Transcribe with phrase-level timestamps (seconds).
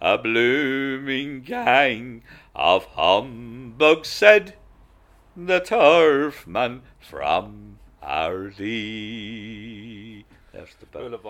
[0.00, 2.22] A blooming gang
[2.54, 4.54] of humbugs, said
[5.36, 9.38] the turfman from Ardee.
[10.52, 11.20] There's the bog.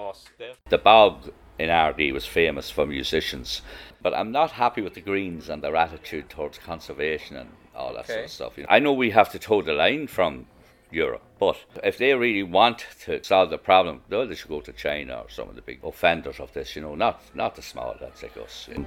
[0.69, 3.63] The bog in Ardee was famous for musicians,
[4.01, 8.07] but I'm not happy with the Greens and their attitude towards conservation and all that
[8.07, 8.57] sort of stuff.
[8.57, 10.47] You know, I know we have to toe the line from
[10.91, 14.73] Europe, but if they really want to solve the problem, well, they should go to
[14.73, 16.75] China or some of the big offenders of this.
[16.75, 18.69] You know, not not the small lads like us.
[18.71, 18.87] you know.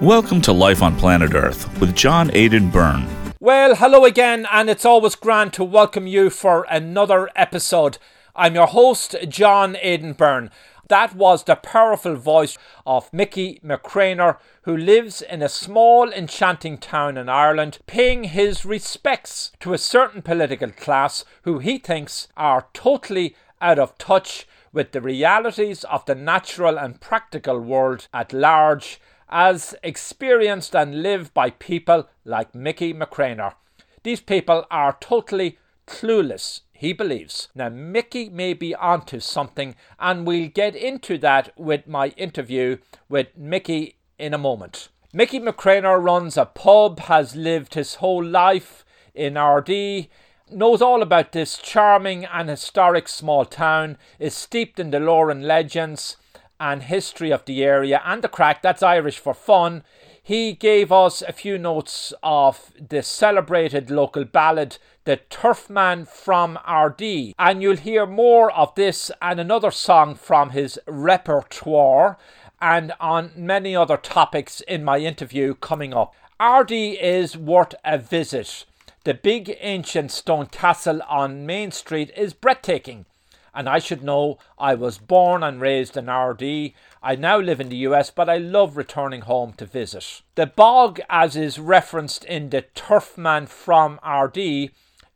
[0.00, 3.06] Welcome to Life on Planet Earth with John Aidan Byrne.
[3.38, 7.98] Well, hello again, and it's always grand to welcome you for another episode.
[8.34, 10.50] I'm your host, John Aidan Byrne.
[10.88, 17.16] That was the powerful voice of Mickey McCraner, who lives in a small, enchanting town
[17.16, 23.36] in Ireland, paying his respects to a certain political class who he thinks are totally
[23.60, 29.74] out of touch with the realities of the natural and practical world at large as
[29.82, 33.54] experienced and lived by people like Mickey McCraner.
[34.02, 37.46] These people are totally clueless, he believes.
[37.54, 43.28] Now, Mickey may be onto something, and we'll get into that with my interview with
[43.36, 44.88] Mickey in a moment.
[45.12, 50.08] Mickey McCraner runs a pub, has lived his whole life in Ardee,
[50.50, 55.46] knows all about this charming and historic small town, is steeped in the lore and
[55.46, 56.16] legends
[56.58, 59.84] and history of the area and the crack, that's Irish for fun.
[60.24, 67.34] He gave us a few notes of the celebrated local ballad, The Turfman from Ardee.
[67.40, 72.18] And you'll hear more of this and another song from his repertoire
[72.60, 76.14] and on many other topics in my interview coming up.
[76.38, 78.64] Ardee is worth a visit.
[79.02, 83.06] The big ancient stone castle on Main Street is breathtaking
[83.54, 86.74] and I should know I was born and raised in Ardee.
[87.04, 90.22] I now live in the US, but I love returning home to visit.
[90.36, 94.70] The bog, as is referenced in the Turfman from Ardee,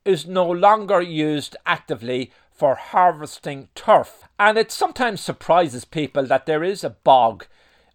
[0.04, 6.64] is no longer used actively for harvesting turf, and it sometimes surprises people that there
[6.64, 7.46] is a bog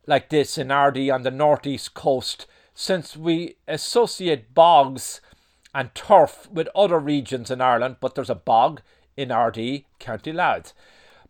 [0.07, 5.19] like this in Ardee on the northeast coast, since we associate bogs
[5.75, 8.81] and turf with other regions in Ireland, but there's a bog
[9.17, 10.73] in Ardee, County Louth.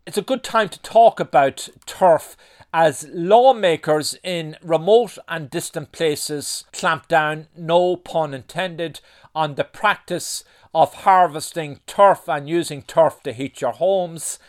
[0.04, 2.36] It's a good time to talk about turf
[2.74, 8.98] as lawmakers in remote and distant places clamp down, no pun intended,
[9.32, 10.42] on the practice
[10.74, 14.40] of harvesting turf and using turf to heat your homes.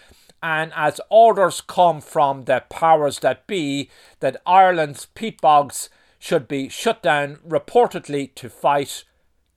[0.41, 3.91] And as orders come from the powers that be
[4.21, 5.87] that Ireland's peat bogs
[6.17, 9.03] should be shut down reportedly to fight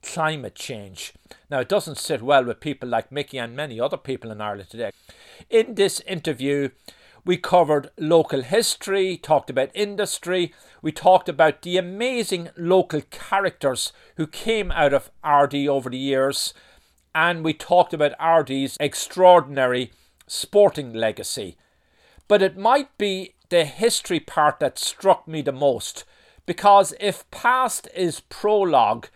[0.06, 1.12] climate change.
[1.50, 4.70] Now, it doesn't sit well with people like Mickey and many other people in Ireland
[4.70, 4.92] today.
[5.50, 6.70] In this interview,
[7.24, 14.28] we covered local history, talked about industry, we talked about the amazing local characters who
[14.28, 16.54] came out of Ardee over the years,
[17.14, 19.90] and we talked about Ardee's extraordinary
[20.28, 21.56] sporting legacy.
[22.28, 26.04] But it might be the history part that struck me the most,
[26.46, 29.08] because if past is prologue,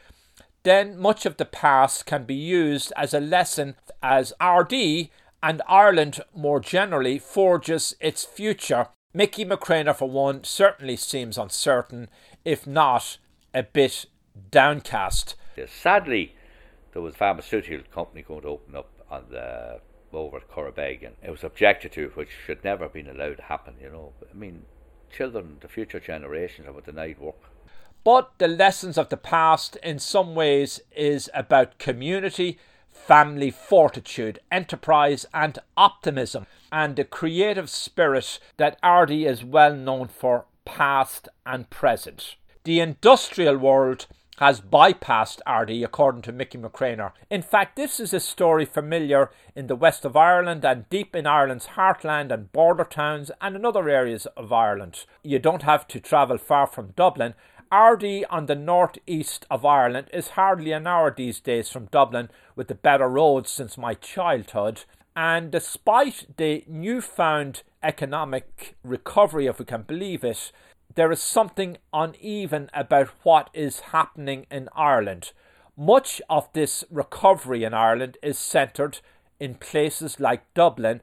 [0.63, 5.11] then much of the past can be used as a lesson as Ardee
[5.43, 8.89] and Ireland more generally forges its future.
[9.13, 12.09] Mickey McCraner, for one, certainly seems uncertain,
[12.45, 13.19] if not
[13.55, 14.07] a bit
[14.51, 15.35] downcast.
[15.67, 16.35] Sadly,
[16.93, 19.81] there was a pharmaceutical company going to open up on the
[20.13, 21.13] over at Corribegan.
[21.23, 23.75] It was objected to, which should never have been allowed to happen.
[23.81, 24.65] You know, I mean,
[25.11, 27.37] children, the future generations, are denied work.
[28.03, 32.59] But the lessons of the past, in some ways, is about community,
[32.91, 40.47] family fortitude, enterprise, and optimism, and the creative spirit that Ardee is well known for,
[40.65, 42.37] past and present.
[42.65, 44.07] The industrial world
[44.41, 47.13] has bypassed Ardee, according to Mickey McCraner.
[47.29, 51.27] In fact, this is a story familiar in the west of Ireland and deep in
[51.27, 55.05] Ireland's heartland and border towns and in other areas of Ireland.
[55.23, 57.35] You don't have to travel far from Dublin.
[57.73, 62.67] Ardee on the northeast of Ireland is hardly an hour these days from Dublin with
[62.67, 64.85] the better roads since my childhood.
[65.15, 70.51] And despite the newfound economic recovery, if we can believe it,
[70.97, 75.33] there is something uneven about what is happening in Ireland.
[75.77, 78.99] Much of this recovery in Ireland is centred
[79.39, 81.03] in places like Dublin,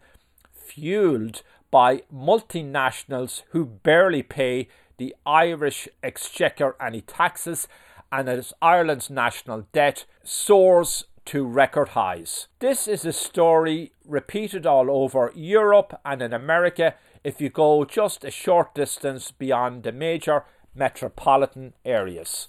[0.53, 7.67] fueled by multinationals who barely pay the Irish exchequer any taxes,
[8.11, 12.47] and as Ireland's national debt soars to record highs.
[12.59, 18.23] This is a story repeated all over Europe and in America if you go just
[18.23, 22.47] a short distance beyond the major metropolitan areas.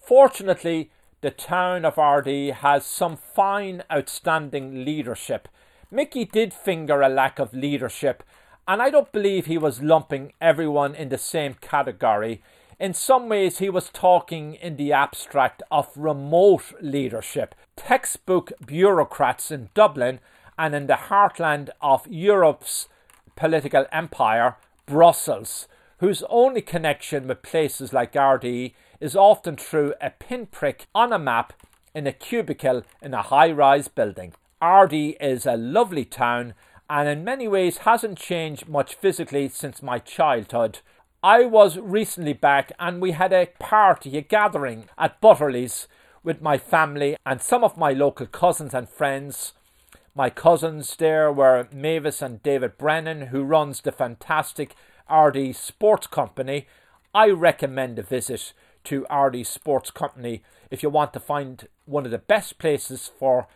[0.00, 0.90] Fortunately,
[1.20, 5.48] the town of Ardee has some fine, outstanding leadership.
[5.90, 8.22] Mickey did finger a lack of leadership,
[8.68, 12.42] and I don't believe he was lumping everyone in the same category.
[12.78, 19.70] In some ways, he was talking in the abstract of remote leadership, textbook bureaucrats in
[19.72, 20.20] Dublin
[20.58, 22.88] and in the heartland of Europe's
[23.36, 25.66] political empire, Brussels,
[26.00, 31.54] whose only connection with places like Ardee is often through a pinprick on a map
[31.94, 34.34] in a cubicle in a high rise building.
[34.60, 36.52] Ardee is a lovely town
[36.90, 40.80] and in many ways hasn't changed much physically since my childhood.
[41.22, 45.88] I was recently back and we had a party, a gathering at Butterley's
[46.22, 49.52] with my family and some of my local cousins and friends.
[50.14, 54.74] My cousins there were Mavis and David Brennan, who runs the fantastic
[55.08, 56.66] Ardee Sports Company.
[57.14, 58.52] I recommend a visit
[58.84, 63.48] to Ardee Sports Company if you want to find one of the best places for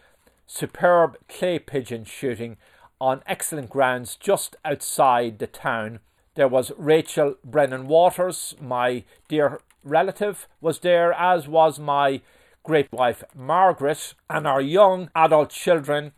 [0.47, 2.57] superb clay pigeon shooting
[3.03, 5.99] on excellent grounds just outside the town
[6.35, 12.23] there was Rachel Brennan Waters, my dear relative, was there, as was my
[12.63, 16.13] great wife Margaret, and our young adult children,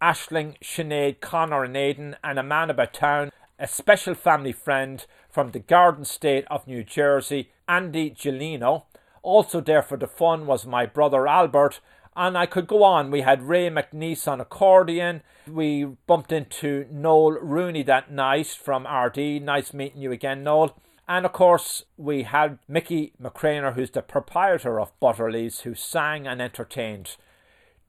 [0.00, 5.50] Ashling, Sinead, Connor, and Aidan, and a man about town, a special family friend from
[5.50, 8.84] the Garden State of New Jersey, Andy Gelino.
[9.22, 11.80] Also there for the fun was my brother Albert
[12.16, 13.10] and I could go on.
[13.10, 15.22] We had Ray McNeese on accordion.
[15.48, 19.40] We bumped into Noel Rooney that night from Ardee.
[19.40, 20.76] Nice meeting you again, Noel.
[21.08, 26.40] And of course, we had Mickey McCraner, who's the proprietor of Butterley's, who sang and
[26.40, 27.16] entertained.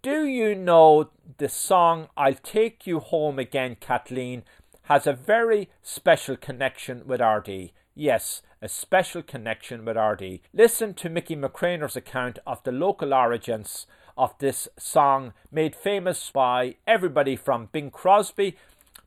[0.02, 4.44] Do you know the song I'll Take You Home Again, Kathleen,
[4.84, 7.72] has a very special connection with Ardee?
[7.96, 10.42] Yes, a special connection with Ardee.
[10.54, 13.86] Listen to Mickey McCraner's account of the local origins
[14.18, 18.56] of this song, made famous by everybody from Bing Crosby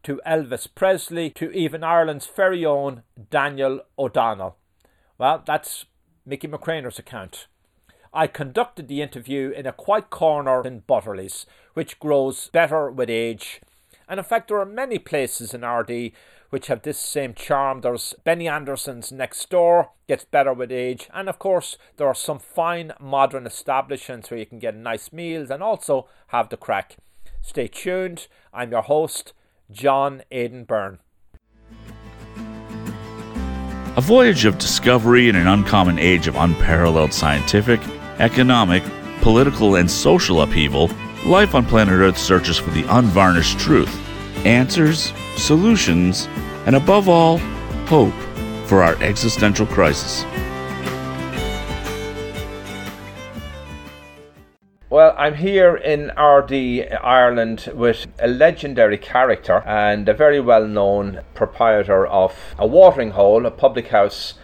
[0.03, 4.57] to Elvis Presley to even Ireland's very own Daniel O'Donnell.
[5.19, 5.87] Well, that's
[6.25, 7.47] Mickey McCraner's account.
[8.13, 11.45] I conducted the interview in a quiet corner in Butterley's,
[11.75, 13.61] which grows better with age.
[14.09, 16.13] And in fact, there are many places in Ardee
[16.51, 17.81] which have this same charm.
[17.81, 22.39] There's Benny Anderson's next door, gets better with age, and of course there are some
[22.39, 26.97] fine modern establishments where you can get nice meals and also have the crack.
[27.43, 28.27] Stay tuned.
[28.53, 29.33] I'm your host,
[29.71, 30.99] John Aidan Byrne.
[33.97, 37.81] A voyage of discovery in an uncommon age of unparalleled scientific,
[38.19, 38.83] economic,
[39.23, 40.91] political, and social upheaval,
[41.25, 44.06] life on planet Earth searches for the unvarnished truth,
[44.45, 46.29] answers, solutions,
[46.67, 47.39] and above all,
[47.87, 48.15] hope
[48.67, 50.25] for our existential crisis.
[54.89, 61.21] Well, I'm here in Ardee, Ireland, with a legendary character and a very well known
[61.35, 64.35] proprietor of a watering hole, a public house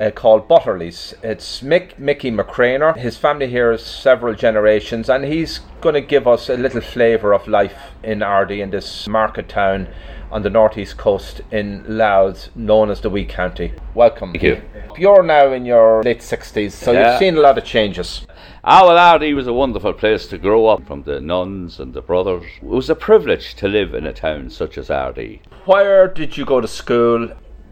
[0.00, 1.14] uh, called Butterley's.
[1.22, 2.96] It's Mick Mickey McCraner.
[2.96, 7.34] His family here is several generations, and he's going to give us a little flavour
[7.34, 9.88] of life in Ardee, in this market town
[10.32, 13.72] on the northeast coast in Louth, known as the Wee County.
[13.94, 14.32] Welcome.
[14.32, 14.62] Thank you.
[14.96, 17.10] You're now in your late 60s, so Yeah.
[17.10, 18.26] you've seen a lot of changes.
[18.62, 22.02] Ah, well, Ardee was a wonderful place to grow up from the nuns and the
[22.02, 22.44] brothers.
[22.62, 25.40] It was a privilege to live in a town such as Ardee.
[25.64, 27.30] Where did you go to school?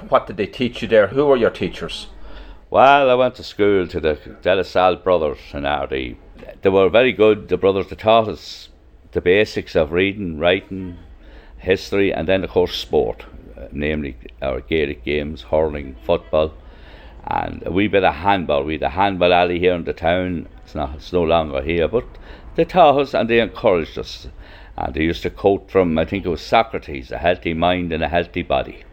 [0.09, 1.09] What did they teach you there?
[1.09, 2.09] Who were your teachers?
[2.71, 6.19] Well, I went to school to the De La Salle brothers in Ardee.
[6.61, 7.89] They were very good, the brothers.
[7.89, 8.69] They taught us
[9.13, 10.99] the basics of reading, writing,
[11.57, 13.25] history, and then, of course, sport,
[13.73, 16.53] namely our Gaelic games, hurling, football,
[17.27, 18.65] and a wee bit of handball.
[18.65, 20.47] We had a handball alley here in the town.
[20.63, 22.05] It's not, it's no longer here, but
[22.55, 24.29] they taught us and they encouraged us.
[24.77, 28.03] And they used to quote from, I think it was Socrates, a healthy mind and
[28.03, 28.85] a healthy body.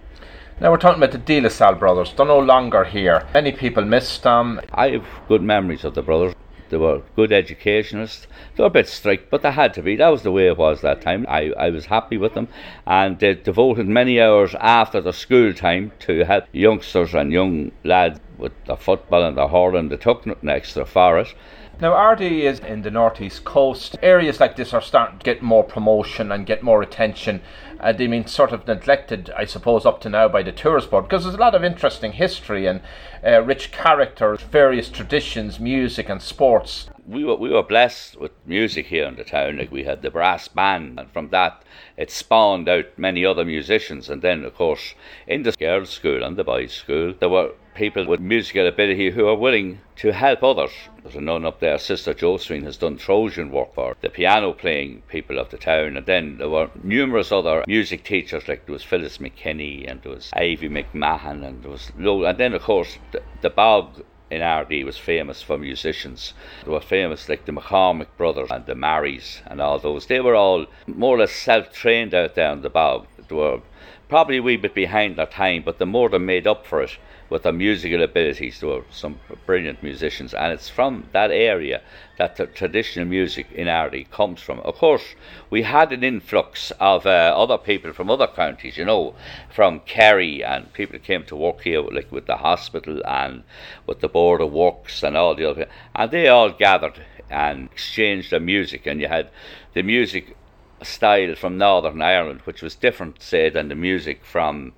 [0.57, 2.13] Now we're talking about the De La Salle brothers.
[2.13, 3.27] They're no longer here.
[3.33, 4.61] Many people miss them.
[4.71, 6.33] I have good memories of the brothers.
[6.69, 8.25] They were good educationists.
[8.55, 9.97] They were a bit strict, but they had to be.
[9.97, 11.25] That was the way it was that time.
[11.27, 12.47] I, I was happy with them.
[12.87, 18.21] And they devoted many hours after the school time to help youngsters and young lads
[18.37, 19.89] with the football and the hurling.
[19.89, 21.35] They took nothing extra for it.
[21.81, 23.97] Now, Ardee is in the northeast coast.
[24.01, 27.41] Areas like this are starting to get more promotion and get more attention.
[27.79, 31.05] Uh, they mean sort of neglected, I suppose, up to now by the tourist board
[31.05, 32.81] because there's a lot of interesting history and
[33.25, 36.89] uh, rich character, various traditions, music, and sports.
[37.07, 39.57] we were we were blessed with music here in the town.
[39.57, 41.63] Like we had the brass band, and from that
[41.97, 44.09] it spawned out many other musicians.
[44.09, 44.95] And then, of course,
[45.27, 49.27] in the girls' school and the boys' school, there were people with musical ability who
[49.27, 50.71] are willing to help others.
[51.03, 55.03] There's a nun up there, Sister Josephine, has done Trojan work for the piano playing
[55.07, 55.97] people of the town.
[55.97, 60.13] And then there were numerous other music teachers, like there was Phyllis McKinney and there
[60.13, 64.83] was Ivy McMahon, and there was and then of course the, the bog in Ardee
[64.83, 66.33] was famous for musicians.
[66.63, 70.07] They were famous like the McCormick brothers and the Marys and all those.
[70.07, 73.05] They were all more or less self trained out there in the bog.
[73.27, 73.61] They were
[74.09, 76.97] probably a wee bit behind their time, but the more they made up for it
[77.29, 78.59] with their musical abilities.
[78.59, 81.81] There were some brilliant musicians, and it's from that area
[82.17, 84.59] that the traditional music in Ardee comes from.
[84.61, 85.15] Of course,
[85.49, 89.15] we had an influx of uh, other people from other counties, you know,
[89.53, 93.43] from Kerry, and people came to work here, like with the hospital and
[93.87, 98.31] with the Board of Works and all the other, and they all gathered and exchanged
[98.31, 99.29] their music, and you had
[99.73, 100.37] the music
[100.83, 104.73] style from Northern Ireland, which was different, say, than the music from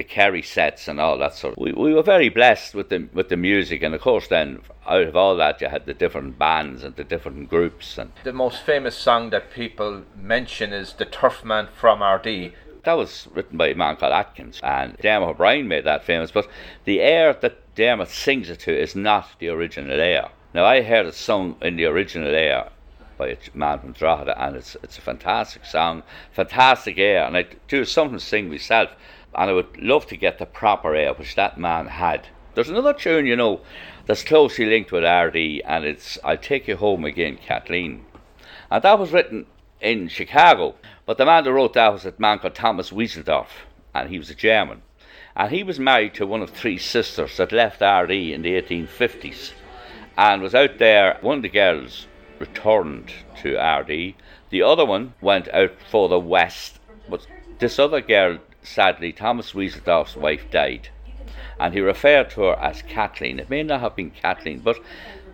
[0.00, 1.52] the Kerry sets and all that sort.
[1.52, 1.62] Of.
[1.62, 5.02] We we were very blessed with the with the music, and of course, then out
[5.02, 7.98] of all that, you had the different bands and the different groups.
[7.98, 12.54] And the most famous song that people mention is "The Turfman from Ardee."
[12.84, 16.30] That was written by a man called Atkins, and Dermot O'Brien made that famous.
[16.30, 16.48] But
[16.86, 20.30] the air that Dermot sings it to is not the original air.
[20.54, 22.70] Now I heard it sung in the original air
[23.18, 26.02] by a man from Drogheda, and it's it's a fantastic song,
[26.32, 28.88] fantastic air, and I do something to sing myself
[29.34, 32.28] and I would love to get the proper air which that man had.
[32.54, 33.60] There's another tune, you know,
[34.06, 38.04] that's closely linked with Ardee, and it's I'll Take You Home Again, Kathleen.
[38.70, 39.46] And that was written
[39.80, 40.74] in Chicago,
[41.06, 44.30] but the man that wrote that was a man called Thomas Wieseldorf, and he was
[44.30, 44.82] a German.
[45.36, 49.52] And he was married to one of three sisters that left Ardee in the 1850s
[50.18, 51.18] and was out there.
[51.20, 52.06] One of the girls
[52.38, 54.16] returned to Ardee,
[54.50, 57.26] the other one went out further west, but
[57.60, 60.88] this other girl sadly, Thomas Wieseldorf's wife died,
[61.58, 63.38] and he referred to her as Kathleen.
[63.38, 64.78] It may not have been Kathleen, but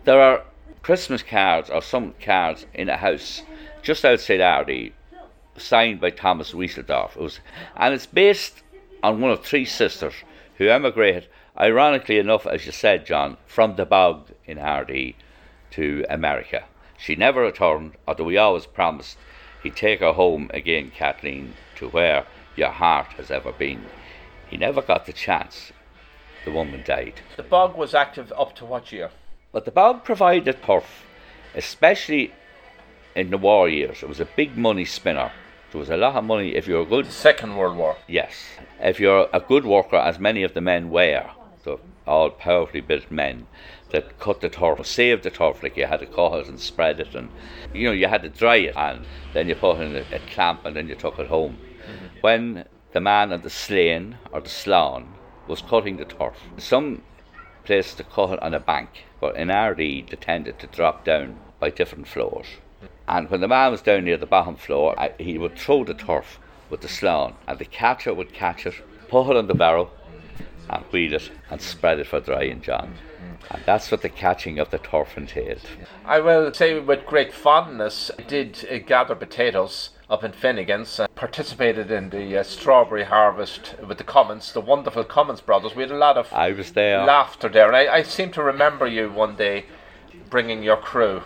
[0.05, 0.45] there are
[0.83, 3.43] Christmas cards or some cards in a house
[3.83, 4.93] just outside Ardee
[5.57, 7.17] signed by Thomas Wieseldorf.
[7.17, 7.41] It was,
[7.77, 8.63] and it's based
[9.03, 10.15] on one of three sisters
[10.59, 11.29] who emigrated,
[11.59, 15.17] ironically enough, as you said, John, from the bog in Ardee
[15.73, 16.65] to America.
[16.99, 19.19] She never returned, although we always promised
[19.63, 23.85] he'd take her home again, Kathleen, to where your heart has ever been.
[24.49, 25.73] He never got the chance.
[26.45, 27.21] The woman died.
[27.37, 29.11] The bog was active up to what year?
[29.53, 31.05] But the bog provided turf,
[31.55, 32.33] especially
[33.15, 34.03] in the war years.
[34.03, 35.33] It was a big money spinner.
[35.73, 37.11] There was a lot of money if you're a good.
[37.11, 37.97] Second World War.
[38.07, 38.45] Yes.
[38.81, 41.29] If you're a good worker, as many of the men were,
[41.65, 43.47] the all powerfully built men
[43.91, 47.01] that cut the turf, saved the turf, like you had to cut it and spread
[47.01, 47.29] it, and
[47.75, 50.21] you know you had to dry it, and then you put it in a, a
[50.31, 51.59] clamp, and then you took it home
[52.21, 55.15] when the man of the slane or the slawn
[55.47, 56.37] was cutting the turf.
[56.59, 57.03] Some
[57.65, 61.71] placed the cut on a bank, but in Ardee they tended to drop down by
[61.71, 62.47] different floors.
[63.09, 65.95] And when the man was down near the bottom floor, I, he would throw the
[65.95, 66.39] turf
[66.71, 68.75] with the slan, and the catcher would catch it,
[69.09, 69.91] put it on the barrow,
[70.69, 72.95] and wheel it and spread it for drying, John.
[73.51, 75.61] And that's what the catching of the turf entailed.
[76.05, 81.13] I will say with great fondness, I did uh, gather potatoes up in Finnegan's and
[81.15, 85.75] participated in the uh, strawberry harvest with the Cummins, the wonderful Cummins brothers.
[85.75, 87.05] We had a lot of I was there.
[87.05, 89.67] laughter there, and I, I seem to remember you one day
[90.31, 91.23] bringing your crew.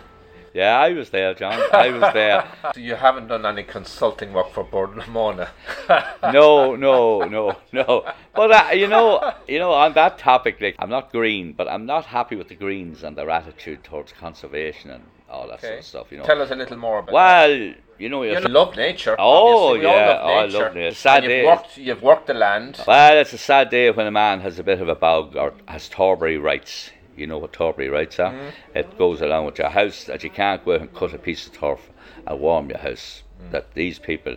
[0.53, 1.61] Yeah, I was there, John.
[1.71, 2.45] I was there.
[2.73, 5.49] so you haven't done any consulting work for Bord na Móna?
[6.33, 8.13] no, no, no, no.
[8.35, 11.85] But uh, you know, you know, on that topic, like, I'm not green, but I'm
[11.85, 15.67] not happy with the Greens and their attitude towards conservation and all that okay.
[15.67, 16.11] sort of stuff.
[16.11, 16.23] You know.
[16.25, 17.13] Tell us a little more about.
[17.13, 17.77] Well, that.
[18.01, 19.15] You know, you love nature.
[19.19, 20.95] Oh yeah, love oh, I love nature.
[20.95, 21.45] Sad you've day.
[21.45, 22.81] Worked, you've worked the land.
[22.87, 25.53] Well, it's a sad day when a man has a bit of a bog or
[25.67, 26.89] has Turbary rights.
[27.15, 28.33] You know what Turbary rights are.
[28.33, 28.51] Mm.
[28.73, 31.45] It goes along with your house that you can't go out and cut a piece
[31.45, 31.91] of turf
[32.25, 33.21] and warm your house.
[33.39, 33.51] Mm.
[33.51, 34.35] That these people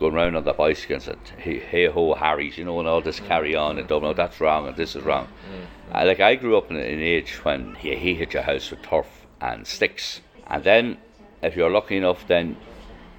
[0.00, 3.20] going round on their bicycles and hey, hey ho Harry's, you know, and all this
[3.20, 5.28] carry on and don't know that's wrong and this is wrong.
[5.28, 6.02] Mm.
[6.02, 9.06] Uh, like I grew up in an age when you hit your house with turf
[9.40, 10.98] and sticks, and then
[11.42, 12.56] if you're lucky enough, then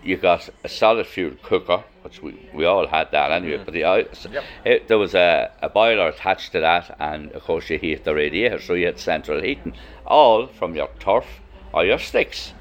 [0.10, 3.58] you got a solid fuel cooker, which we, we all had that anyway.
[3.58, 3.66] Mm.
[3.66, 4.44] But the, yep.
[4.66, 8.16] it, there was a, a boiler attached to that, and of course you heat the
[8.16, 9.74] radiator, so you had central heating,
[10.08, 11.28] all from your turf
[11.72, 12.54] or your sticks.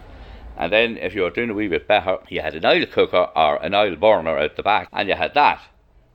[0.58, 3.28] And then if you were doing a wee bit better, you had an oil cooker
[3.34, 5.62] or an oil burner out the back, and you had that.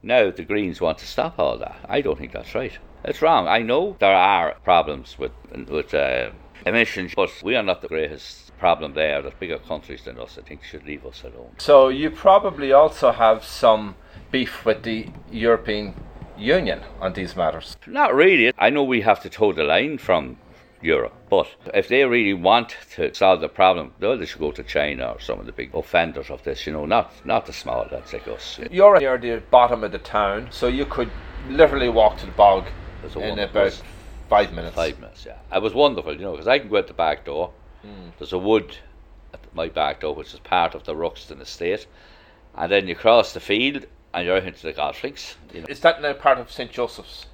[0.03, 1.79] Now the Greens want to stop all that.
[1.89, 2.77] I don't think that's right.
[3.05, 3.47] It's wrong.
[3.47, 5.31] I know there are problems with
[5.67, 6.31] with uh,
[6.65, 9.21] emissions, but we are not the greatest problem there.
[9.21, 11.51] There's bigger countries than us, I think, should leave us alone.
[11.57, 13.95] So you probably also have some
[14.31, 15.93] beef with the European
[16.37, 17.75] Union on these matters.
[17.85, 18.53] Not really.
[18.57, 20.37] I know we have to toe the line from
[20.81, 21.13] Europe.
[21.29, 25.07] But if they really want to solve the problem, well, they should go to China
[25.13, 28.13] or some of the big offenders of this, you know, not not the small lads
[28.13, 28.59] like us.
[28.71, 31.11] You're near the bottom of the town, so you could
[31.49, 32.63] literally walk to the bog
[33.15, 33.81] in about
[34.29, 34.75] five minutes.
[34.75, 35.57] Five minutes, yeah.
[35.57, 37.51] It was wonderful, you know, because I can go out the back door.
[37.85, 38.11] Mm.
[38.17, 38.77] There's a wood
[39.33, 41.87] at my back door, which is part of the Ruxton estate.
[42.55, 45.35] And then you cross the field and you're out into the golf links.
[45.53, 45.67] You know.
[45.69, 46.71] Is that now part of St.
[46.71, 47.25] Joseph's?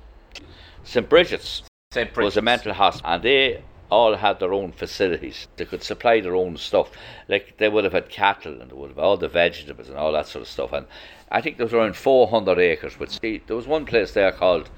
[0.84, 1.08] St.
[1.10, 1.64] Bridget's.
[1.92, 2.14] St.
[2.14, 2.36] Bridget's.
[2.36, 5.48] was a mental hospital, and they all had their own facilities.
[5.58, 6.92] They could supply their own stuff.
[7.28, 10.12] Like they would have had cattle and they would have all the vegetables and all
[10.14, 10.74] that sort of stuff.
[10.74, 10.86] And
[11.32, 12.96] I think there was around 400 acres.
[12.98, 14.70] But see, there was one place there called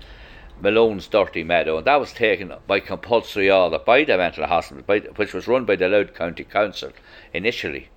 [0.61, 4.99] Malone's Dirty Meadow, and that was taken by compulsory order by the mental hospital, by,
[4.99, 6.91] which was run by the Louth County Council
[7.33, 7.89] initially.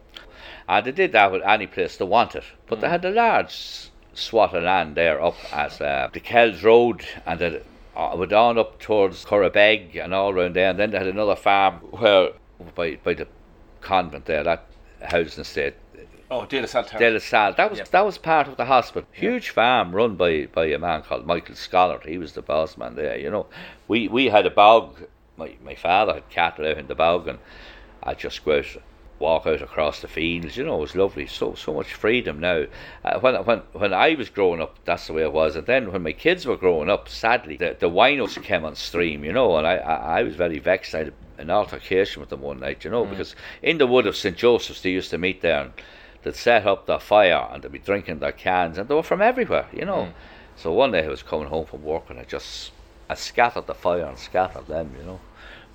[0.68, 2.44] And they did that with any place they wanted.
[2.66, 2.80] But mm.
[2.82, 7.38] they had a large swat of land there up at uh, the Kells Road and
[7.38, 7.62] the
[7.96, 11.36] uh, went on up towards Currabeg and all around there, and then they had another
[11.36, 12.30] farm where
[12.74, 13.28] by by the
[13.80, 14.66] convent there, that
[15.02, 15.74] housing estate.
[16.30, 16.84] Oh, De La Salle.
[16.98, 17.54] De La Salle.
[17.56, 19.08] That was that was part of the hospital.
[19.12, 22.00] Huge farm run by, by a man called Michael Scholar.
[22.04, 23.18] He was the boss man there.
[23.18, 23.46] You know,
[23.88, 25.06] we we had a bog.
[25.36, 27.38] My my father had cattle out in the bog, and
[28.02, 28.76] I just go out
[29.18, 30.56] walk out across the fields.
[30.56, 31.26] You know, it was lovely.
[31.26, 32.64] So so much freedom now.
[33.04, 35.56] Uh, when when when I was growing up, that's the way it was.
[35.56, 39.24] And then when my kids were growing up, sadly, the the winos came on stream.
[39.24, 40.94] You know, and I I, I was very vexed.
[40.94, 42.84] I had an altercation with them one night.
[42.84, 43.10] You know, mm.
[43.10, 45.60] because in the wood of St Joseph's, they used to meet there.
[45.60, 45.72] and
[46.24, 49.22] They'd set up their fire and they'd be drinking their cans, and they were from
[49.22, 49.68] everywhere.
[49.72, 50.08] You know.
[50.08, 50.12] Mm.
[50.56, 52.72] So one day I was coming home from work and I just
[53.08, 54.94] I scattered the fire and scattered them.
[54.98, 55.20] You know,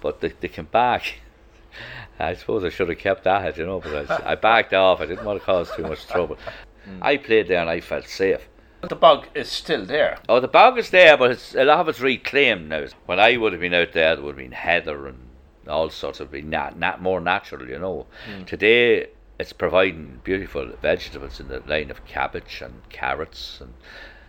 [0.01, 1.19] but they they came back.
[2.19, 5.01] I suppose I should have kept at it, you know, but I, I backed off.
[5.01, 6.37] I didn't want to cause too much trouble.
[6.87, 6.99] Mm.
[7.01, 8.41] I played there and I felt safe.
[8.81, 10.19] But the bog is still there.
[10.27, 12.87] Oh, the bog is there, but it's, a lot of it's reclaimed now.
[13.05, 15.29] When I would have been out there, there would have been heather and
[15.67, 18.07] all sorts of been nat, nat more natural, you know.
[18.29, 18.47] Mm.
[18.47, 19.07] Today,
[19.39, 23.73] it's providing beautiful vegetables in the line of cabbage and carrots and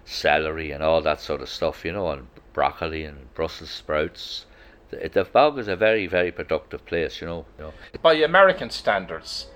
[0.04, 4.46] celery and all that sort of stuff, you know, and broccoli and Brussels sprouts
[4.90, 7.46] the bog is a very, very productive place, you know.
[7.58, 7.72] You know.
[8.02, 9.46] By American standards,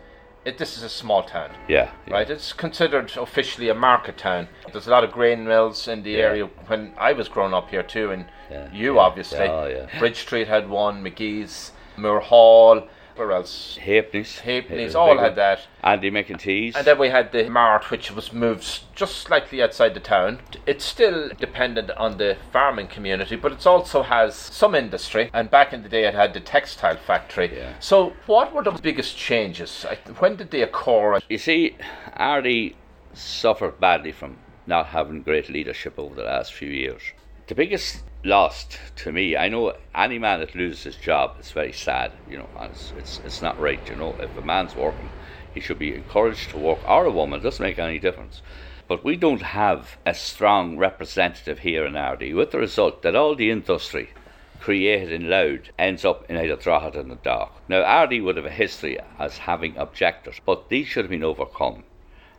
[0.45, 1.51] it, this is a small town.
[1.69, 2.31] Yeah, yeah, Right?
[2.31, 4.49] It's considered officially a market town.
[4.73, 6.19] There's a lot of grain mills in the yeah.
[6.19, 9.39] area when I was growing up here too, and yeah, you obviously.
[9.39, 13.79] Oh, Bridge Street had one, McGee's, Moore Hall, where else?
[13.81, 14.39] Halfpenny's.
[14.41, 15.61] Halfpenny's, all had that.
[15.83, 16.77] Andy McEntee's.
[16.77, 20.41] And then we had the Mart, which was moved just slightly outside the town.
[20.67, 25.31] It's still dependent on the farming community, but it also has some industry.
[25.33, 27.55] And back in the day, it had the textile factory.
[27.57, 27.75] Yeah.
[27.81, 29.85] So, what were the biggest changes?
[30.19, 31.21] When did they occur?
[31.29, 31.77] You see,
[32.17, 32.75] Ardee
[33.13, 37.03] suffered badly from not having great leadership over the last few years.
[37.47, 39.37] The biggest lost to me.
[39.37, 43.19] I know any man that loses his job is very sad, you know, it's, it's,
[43.19, 44.17] it's not right, you know.
[44.19, 45.11] If a man's working,
[45.53, 48.41] he should be encouraged to work, or a woman, it doesn't make any difference.
[48.89, 53.35] But we don't have a strong representative here in Ardee, with the result that all
[53.35, 54.11] the industry
[54.59, 57.63] created in Louth ends up in either Drogheda or Dock.
[57.69, 61.85] Now, Ardee would have a history as having objectors, but these should have been overcome.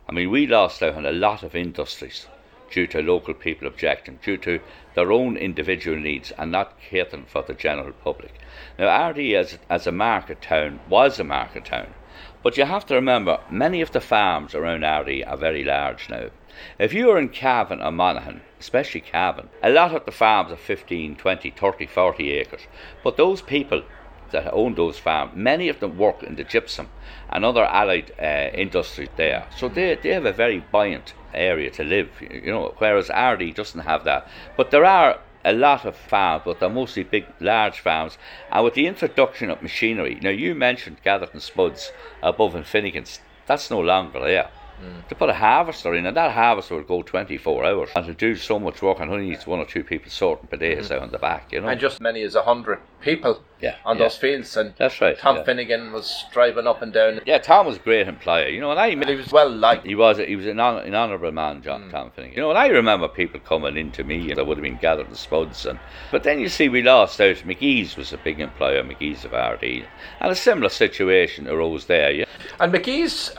[0.08, 2.26] I mean, we lost out on a lot of industries
[2.70, 4.60] due to local people objecting, due to
[4.94, 8.32] their own individual needs and not catering for the general public.
[8.78, 11.94] Now, Ardee as, as a market town was a market town,
[12.42, 16.30] but you have to remember many of the farms around Ardee are very large now.
[16.78, 20.56] If you are in Cavan or Monaghan, especially Cavan, a lot of the farms are
[20.56, 22.62] 15, 20, 30, 40 acres,
[23.04, 23.82] but those people
[24.30, 26.88] that own those farms, many of them work in the gypsum
[27.30, 29.46] and other allied uh, industries there.
[29.56, 33.80] So they, they have a very buoyant area to live, you know, whereas Ardee doesn't
[33.80, 34.28] have that.
[34.56, 38.18] But there are a lot of farms, but they're mostly big, large farms.
[38.50, 43.70] And with the introduction of machinery, now you mentioned Gatherton Spuds above in Finnegan's, that's
[43.70, 44.50] no longer there.
[44.82, 45.08] Mm.
[45.08, 48.36] To put a harvester in, and that harvester would go 24 hours and to do
[48.36, 50.94] so much work and only needs one or two people sorting potatoes mm-hmm.
[50.94, 51.68] out on the back, you know.
[51.68, 54.04] And just many as a hundred people yeah, on yeah.
[54.04, 54.56] those fields.
[54.56, 55.18] And that's right.
[55.18, 55.44] Tom yeah.
[55.44, 57.20] Finnegan was driving up and down.
[57.24, 59.86] Yeah, Tom was a great employer, you know, and I he was well liked.
[59.86, 61.90] He was he was an, an honourable man, John mm.
[61.90, 62.36] Tom Finnegan.
[62.36, 65.16] You know, and I remember people coming into me and would have been gathered the
[65.16, 65.78] spuds and
[66.10, 67.36] but then you see we lost out.
[67.36, 69.86] McGee's was a big employer, McGee's of Ardee.
[70.20, 72.24] And a similar situation arose there, yeah.
[72.60, 73.34] And McGee's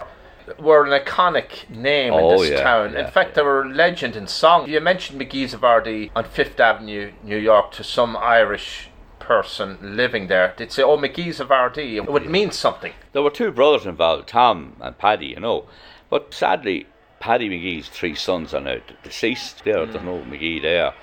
[0.60, 2.94] were an iconic name oh, in this yeah, town.
[2.94, 3.36] Yeah, in fact, yeah.
[3.36, 4.70] they were a legend in song.
[4.70, 8.90] You mentioned McGee's of Ardee on Fifth Avenue, New York, to some Irish
[9.28, 12.94] person living there, they'd say, "Oh, McGee's of Ardee." It would mean something.
[13.12, 15.66] There were two brothers involved, Tom and Paddy, you know.
[16.10, 16.88] But sadly,
[17.20, 19.66] Paddy McGee's three sons are now deceased.
[19.66, 19.92] There, mm.
[19.92, 20.94] there's no McGee there.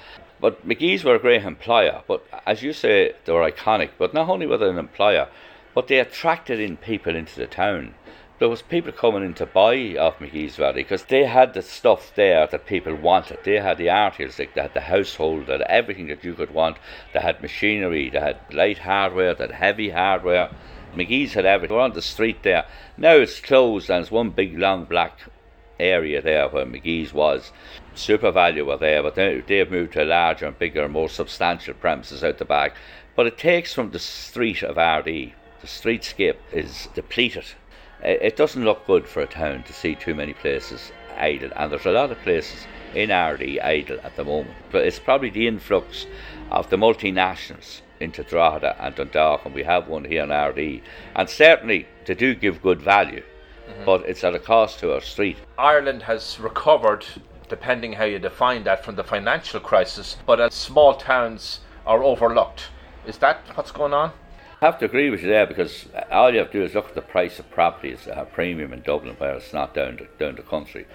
[0.40, 2.02] But McGee's were a great employer.
[2.09, 3.90] But as you say, they were iconic.
[3.98, 5.28] But not only were they an employer,
[5.74, 7.94] but they attracted in people into the town
[8.40, 12.12] there was people coming in to buy off McGee's Valley because they had the stuff
[12.16, 13.38] there that people wanted.
[13.44, 16.79] They had the articles, they had the household, they had everything that you could want.
[17.12, 20.51] They had machinery, they had light hardware, they had heavy hardware.
[20.97, 21.77] McGee's had everything.
[21.77, 22.66] We're on the street there.
[22.97, 25.18] Now it's closed and it's one big long black
[25.79, 27.53] area there where McGee's was.
[27.94, 32.25] SuperValu were there, but they, they've moved to larger and bigger, and more substantial premises
[32.25, 32.75] out the back.
[33.14, 35.35] But it takes from the street of Ardee.
[35.61, 37.47] The streetscape is depleted
[38.05, 41.87] it doesn't look good for a town to see too many places idle, and there's
[41.87, 44.55] a lot of places in Ardee idle at the moment.
[44.71, 46.07] But it's probably the influx
[46.51, 50.83] of the multinationals into Drogheda and Dundalk, and we have one here in Ardee,
[51.17, 53.85] and certainly they do give good value, mm-hmm.
[53.85, 55.38] but it's at a cost to our street.
[55.59, 57.07] Ireland has recovered,
[57.49, 62.69] depending how you define that, from the financial crisis, but as small towns are overlooked.
[63.07, 64.12] Is that what's going on?
[64.64, 66.94] Have to agree with you there because all you have to do is look at
[66.94, 70.42] the price of properties at a premium in Dublin, where it's not down down the
[70.42, 70.87] country.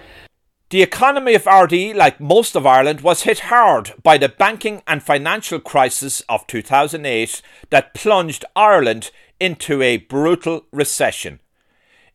[0.70, 5.04] The economy of Ardee, like most of Ireland, was hit hard by the banking and
[5.04, 11.38] financial crisis of 2008 that plunged Ireland into a brutal recession.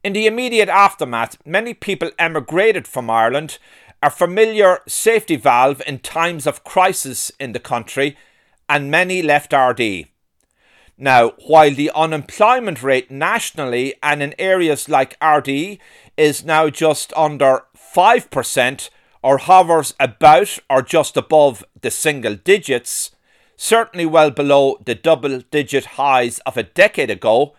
[0.04, 3.60] In the immediate aftermath, many people emigrated from Ireland,
[4.04, 8.18] a familiar safety valve in times of crisis in the country,
[8.68, 10.08] and many left Ardee.
[10.98, 15.80] Now, while the unemployment rate nationally and in areas like Ardee
[16.16, 18.90] is now just under 5%
[19.22, 23.12] or hovers about or just above the single digits,
[23.58, 27.56] certainly well below the double digit highs of a decade ago,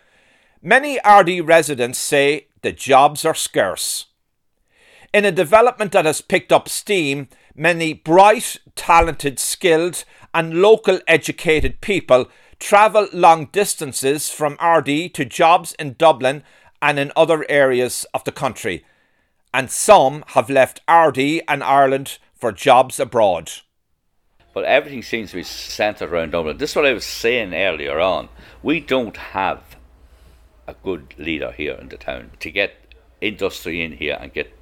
[0.63, 4.07] many Ardee residents say the jobs are scarce.
[5.13, 11.81] In a development that has picked up steam, many bright, talented, skilled, and local educated
[11.81, 16.43] people travel long distances from Ardee to jobs in Dublin
[16.81, 18.85] and in other areas of the country,
[19.53, 23.51] and some have left Ardee and Ireland for jobs abroad.
[24.53, 26.59] But everything seems to be centred around Dublin.
[26.59, 28.29] This is what I was saying earlier on.
[28.63, 29.77] We don't have
[30.67, 32.75] a good leader here in the town to get
[33.21, 34.53] industry in here and get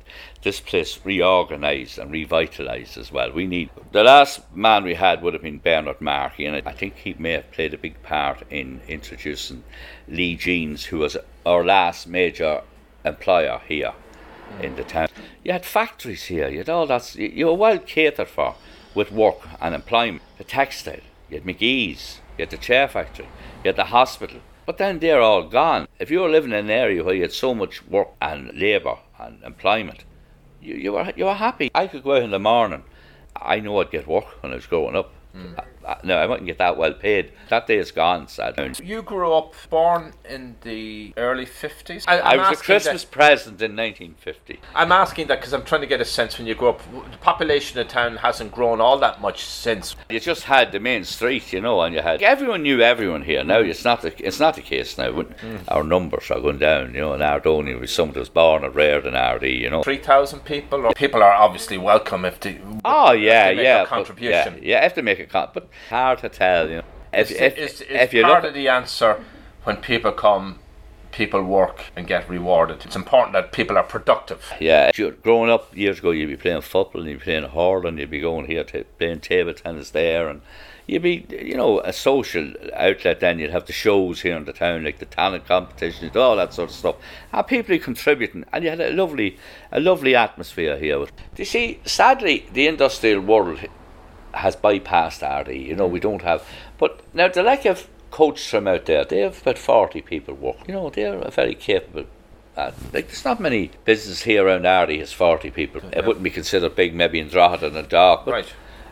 [0.44, 3.32] this place reorganised and revitalised as well.
[3.32, 6.96] We need the last man we had would have been Bernard Markey, and I think
[6.96, 9.64] he may have played a big part in introducing
[10.06, 12.60] Lee Jeans, who was our last major
[13.04, 13.94] employer here
[14.60, 15.08] in the town.
[15.42, 18.54] You had factories here, you had all that, you were well catered for
[18.94, 20.22] with work and employment.
[20.36, 23.28] The textile, you had McGee's, you had the chair factory,
[23.64, 24.40] you had the hospital.
[24.66, 25.88] But then they're all gone.
[25.98, 28.98] If you were living in an area where you had so much work and labour
[29.18, 30.04] and employment,
[30.64, 31.70] you, you were you were happy.
[31.74, 32.82] I could go out in the morning.
[33.36, 35.12] I know I'd get work when I was growing up.
[35.34, 35.62] Mm.
[36.02, 37.32] No, I wouldn't get that well paid.
[37.48, 38.80] That day is gone, sad.
[38.82, 42.04] You grew up, born in the early 50s?
[42.06, 44.60] I, I was a Christmas that, present in 1950.
[44.74, 46.82] I'm asking that because I'm trying to get a sense when you grew up.
[47.10, 49.96] The population of the town hasn't grown all that much since.
[50.08, 53.44] You just had the main street, you know, and you had everyone knew everyone here.
[53.44, 55.10] Now it's not the it's not the case now.
[55.10, 55.64] Mm.
[55.68, 57.14] Our numbers are going down, you know.
[57.14, 59.82] In Ardoni, was someone was born and reared in Ardee, you know.
[59.82, 62.60] Three thousand people, or people are obviously welcome if they.
[62.84, 64.54] Oh yeah, yeah, contribution.
[64.54, 66.68] But, yeah, yeah, if they make a con- but hard to tell.
[66.68, 69.22] You know, if is, if, is, is if you part look of the answer
[69.64, 70.58] when people come
[71.14, 72.84] people work and get rewarded.
[72.84, 74.52] It's important that people are productive.
[74.60, 77.98] Yeah, you're growing up years ago, you'd be playing football and you'd be playing hurling,
[77.98, 80.42] you'd be going here to playing table tennis there, and
[80.88, 83.20] you'd be, you know, a social outlet.
[83.20, 86.52] Then you'd have the shows here in the town, like the talent competitions, all that
[86.52, 86.96] sort of stuff,
[87.32, 89.38] and people are contributing, and you had a lovely,
[89.70, 90.98] a lovely atmosphere here.
[90.98, 91.80] Do you see?
[91.84, 93.60] Sadly, the industrial world
[94.34, 95.66] has bypassed Ardee.
[95.66, 96.46] You know, we don't have.
[96.78, 100.56] But now the lack of coaches from out there, they have about 40 people work.
[100.68, 102.06] You know, they're a very capable.
[102.56, 105.80] Uh, like there's not many businesses here around Ardee has 40 people.
[105.82, 105.98] Yeah.
[105.98, 108.26] It wouldn't be considered big maybe in Drogheda and Dark.
[108.26, 108.46] Right.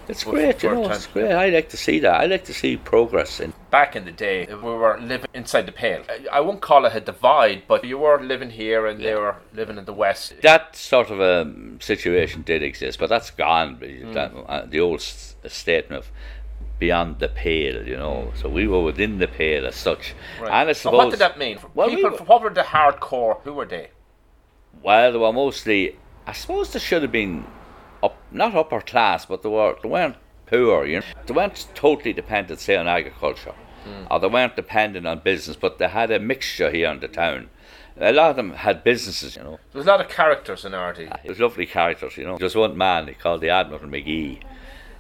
[0.09, 1.31] It's great, you know, it's great.
[1.31, 2.21] I like to see that.
[2.21, 3.53] I like to see progress in.
[3.71, 6.03] Back in the day, we were living inside the pale.
[6.31, 9.11] I won't call it a divide, but you were living here and yeah.
[9.11, 10.35] they were living in the west.
[10.43, 13.77] That sort of a situation did exist, but that's gone.
[13.77, 14.13] Mm.
[14.13, 15.01] That, uh, the old
[15.51, 16.11] statement of
[16.79, 18.33] beyond the pale, you know.
[18.35, 20.15] So we were within the pale as such.
[20.41, 20.51] Right.
[20.51, 20.99] And I suppose.
[20.99, 21.59] what did that mean?
[21.75, 23.41] Well, People, we were, what were the hardcore?
[23.43, 23.91] Who were they?
[24.83, 25.97] Well, they were mostly.
[26.27, 27.45] I suppose they should have been
[28.03, 30.87] up, not upper class, but they were they weren't poor.
[30.87, 33.55] You know, they weren't totally dependent, say, on agriculture.
[33.85, 34.05] Hmm.
[34.13, 37.51] or they weren't dependent on business, but they had a mixture here in the town.
[37.99, 39.59] A lot of them had businesses, you know.
[39.73, 41.09] There was a lot of characters in Ardee.
[41.09, 42.39] There was lovely characters, you know.
[42.39, 44.41] There was one man, he called the Admiral McGee.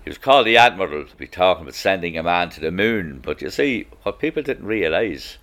[0.05, 3.21] He was called the Admiral to be talking about sending a man to the moon.
[3.23, 5.39] But you see, what people didn't realise,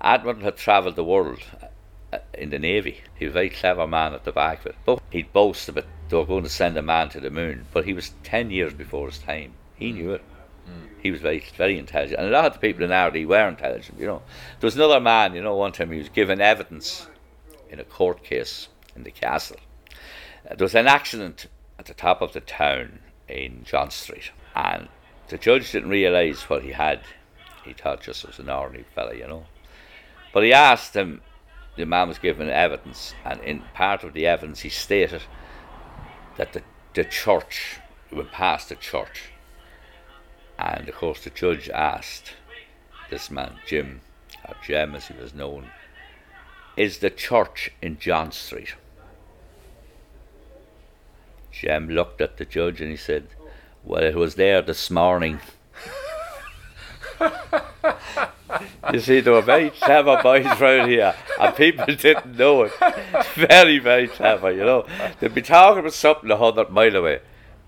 [0.00, 1.40] Admiral had travelled the world
[2.12, 3.00] uh, in the Navy.
[3.16, 4.76] He was a very clever man at the back of it.
[4.84, 7.66] But he'd boast about they were going to send a man to the moon.
[7.72, 9.54] But he was 10 years before his time.
[9.74, 10.22] He knew it.
[11.06, 12.18] He was very, very intelligent.
[12.18, 14.22] And a lot of the people in Ardee were intelligent, you know.
[14.58, 17.06] There was another man, you know, one time he was given evidence
[17.70, 19.58] in a court case in the castle.
[20.50, 21.46] Uh, there was an accident
[21.78, 24.30] at the top of the town in John Street.
[24.54, 24.88] And
[25.28, 27.00] the judge didn't realise what he had.
[27.64, 29.46] He thought just was an ordinary fella, you know.
[30.32, 31.22] But he asked him,
[31.76, 35.22] the man was given evidence, and in part of the evidence he stated
[36.36, 36.62] that the,
[36.94, 37.78] the church,
[38.10, 39.30] went past the church,
[40.58, 42.32] and of course, the judge asked
[43.10, 44.00] this man, Jim,
[44.48, 45.70] or Jem as he was known,
[46.76, 48.74] is the church in John Street?
[51.60, 53.28] Jem looked at the judge and he said,
[53.82, 55.40] Well, it was there this morning.
[58.92, 62.72] you see, they were very clever boys round here, and people didn't know it.
[63.34, 64.86] Very, very clever, you know.
[65.18, 67.20] They'd be talking about something a hundred mile away,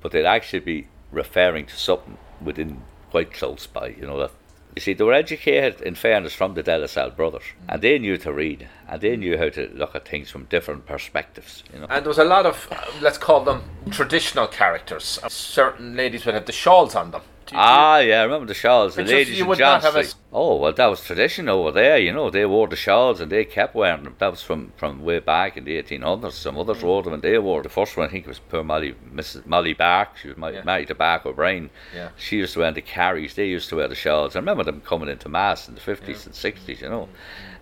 [0.02, 4.18] but they'd actually be referring to something within quite close by, you know.
[4.18, 4.32] That
[4.74, 7.98] you see, they were educated, in fairness, from the De La Salle brothers, and they
[7.98, 11.80] knew to read, and they knew how to look at things from different perspectives, you
[11.80, 11.86] know.
[11.90, 15.18] And there was a lot of, uh, let's call them traditional characters.
[15.28, 17.22] Certain ladies would have the shawls on them.
[17.48, 19.96] Do you- Ah, yeah, I remember the shawls, the ladies you in would not have
[19.96, 22.28] a Oh, well, that was tradition over there, you know.
[22.28, 24.14] They wore the shawls and they kept wearing them.
[24.18, 26.34] That was from, from way back in the 1800s.
[26.36, 26.60] Some Mm.
[26.60, 28.94] others wore them and they wore The first one, I think, it was poor Molly,
[29.14, 29.46] Mrs.
[29.46, 30.10] Molly Bark.
[30.20, 30.62] She was Yeah.
[30.64, 31.70] married to Bark O'Brien.
[31.94, 32.10] Yeah.
[32.18, 33.34] She used to wear the carries.
[33.34, 34.36] They used to wear the shawls.
[34.36, 37.08] I remember them coming into Mass in the 50s and 60s, you know.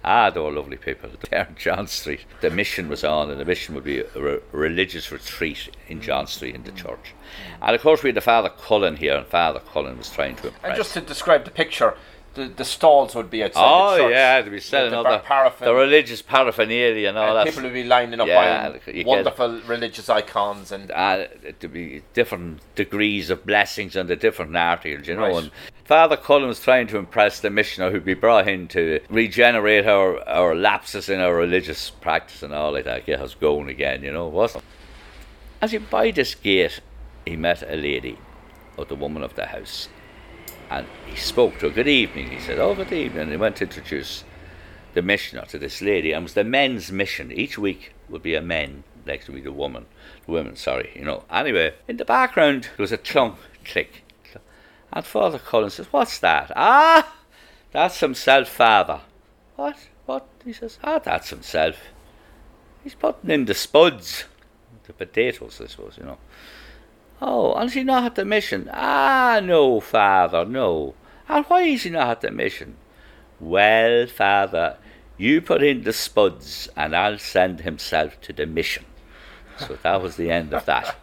[0.06, 1.10] Ah, they were lovely people.
[1.30, 2.24] There in John Street.
[2.40, 6.28] The mission was on, and the mission would be a re- religious retreat in John
[6.28, 7.12] Street in the church.
[7.60, 10.48] And of course, we had the Father Cullen here, and Father Cullen was trying to
[10.48, 10.64] impress.
[10.64, 11.96] And just to describe the picture,
[12.36, 14.10] the, the stalls would be outside Oh the church.
[14.12, 15.66] yeah, to be selling the all the, paraffin.
[15.66, 17.46] the religious paraphernalia and all And that.
[17.46, 21.26] people would be lining up Yeah, buying wonderful religious icons and uh,
[21.60, 25.22] to be different degrees of blessings the different articles, you know.
[25.22, 25.36] Right.
[25.44, 25.50] And
[25.84, 30.20] Father Cullen was trying to impress the missioner who'd be brought in to regenerate our,
[30.28, 34.12] our lapses in our religious practice and all like that, get us going again, you
[34.12, 34.28] know.
[34.28, 34.62] Wasn't
[35.62, 36.80] As he by this gate,
[37.24, 38.18] he met a lady,
[38.76, 39.88] or the woman of the house,
[40.70, 41.74] and he spoke to her.
[41.74, 42.58] Good evening, he said.
[42.58, 43.22] Oh, good evening.
[43.22, 44.24] And he went to introduce
[44.94, 47.30] the missioner to this lady, and it was the men's mission.
[47.30, 49.86] Each week would be a men, next week a woman,
[50.24, 51.24] the women, sorry, you know.
[51.30, 54.02] Anyway, in the background there was a clunk, click,
[54.92, 56.50] and Father Cullen says, "What's that?
[56.56, 57.14] Ah,
[57.72, 59.00] that's himself, Father.
[59.56, 59.76] What?
[60.06, 61.76] What?" He says, "Ah, that's himself.
[62.82, 64.24] He's putting in the spuds,
[64.84, 66.18] the potatoes, I suppose, you know."
[67.20, 68.68] Oh, and is he not at the mission?
[68.72, 70.94] Ah, no, Father, no.
[71.28, 72.76] And why is he not at the mission?
[73.40, 74.76] Well, Father,
[75.16, 78.84] you put in the spuds and I'll send himself to the mission.
[79.58, 80.96] So that was the end of that.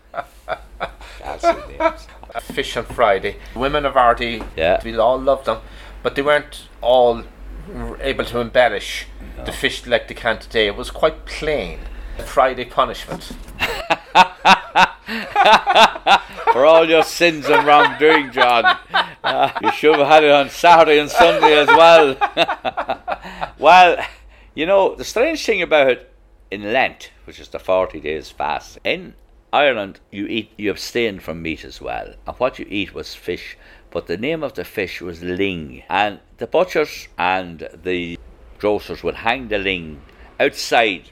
[1.20, 2.08] That's the names.
[2.42, 3.38] fish on Friday.
[3.56, 4.80] Women of Ardee, Yeah.
[4.84, 5.60] we all loved them,
[6.04, 7.24] but they weren't all
[8.02, 9.08] able to embellish
[9.46, 10.68] the fish like they can today.
[10.68, 11.80] It was quite plain.
[12.26, 13.32] Friday punishment.
[16.54, 18.78] For all your sins and wrongdoing, John.
[19.24, 22.16] Uh, you should have had it on Saturday and Sunday as well.
[23.60, 24.06] well,
[24.54, 26.14] you know, the strange thing about it
[26.52, 29.16] in Lent, which is the 40 days fast, in
[29.52, 32.14] Ireland you eat you abstain from meat as well.
[32.26, 33.58] And what you eat was fish,
[33.92, 35.84] but the name of the fish was ling.
[35.90, 38.18] And the butchers and the
[38.58, 40.02] grocers would hang the ling
[40.40, 41.10] outside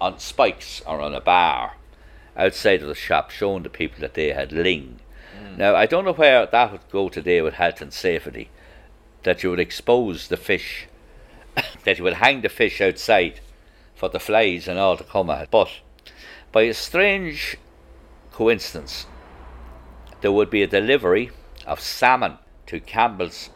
[0.00, 1.74] on spikes or on a bar
[2.38, 5.00] outside of the shop showing the people that they had ling.
[5.56, 8.48] Now, I don't know where that would go today with health and safety,
[9.24, 10.86] that you would expose the fish,
[11.84, 13.40] that you would hang the fish outside
[13.96, 15.50] for the flies and all to come at.
[15.50, 15.68] But
[16.52, 17.56] by a strange
[18.30, 19.06] coincidence,
[20.20, 21.30] there would be a delivery
[21.66, 23.50] of salmon to Campbell's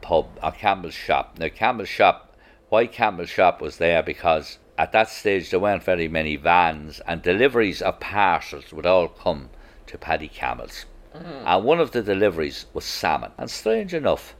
[0.00, 1.38] pub or Campbell's shop.
[1.38, 2.36] Now, Campbell's shop,
[2.68, 7.20] why Campbell's shop was there because at that stage there weren't very many vans and
[7.20, 9.50] deliveries of parcels would all come
[9.88, 10.86] to Paddy Campbell's.
[11.14, 11.46] Mm-hmm.
[11.46, 13.32] And one of the deliveries was salmon.
[13.36, 14.36] And strange enough,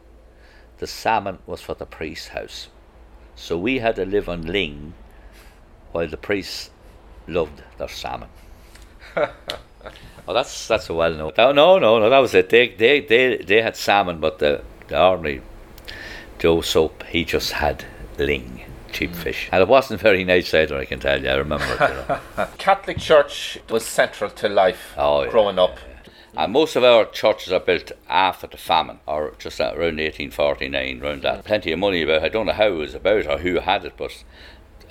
[0.78, 2.68] the salmon was for the priest's house.
[3.34, 4.94] So we had to live on ling
[5.92, 6.70] while the priests
[7.26, 8.28] loved their salmon.
[9.16, 9.32] well,
[10.26, 11.32] that's that's a well known.
[11.36, 12.48] No, no, no, no, that was it.
[12.48, 15.42] They they they, they had salmon, but the, the ordinary
[16.38, 17.84] Joe Soap, he just had
[18.16, 19.48] ling, cheap fish.
[19.52, 21.28] And it wasn't very nice either, I can tell you.
[21.28, 21.80] I remember it.
[21.80, 22.48] You know.
[22.58, 25.30] Catholic Church was central to life Oh, yeah.
[25.30, 25.78] growing up.
[26.36, 31.22] And most of our churches are built after the famine, or just around 1849, around
[31.22, 31.44] that.
[31.44, 32.22] Plenty of money about.
[32.22, 34.22] I don't know how it was about or who had it, but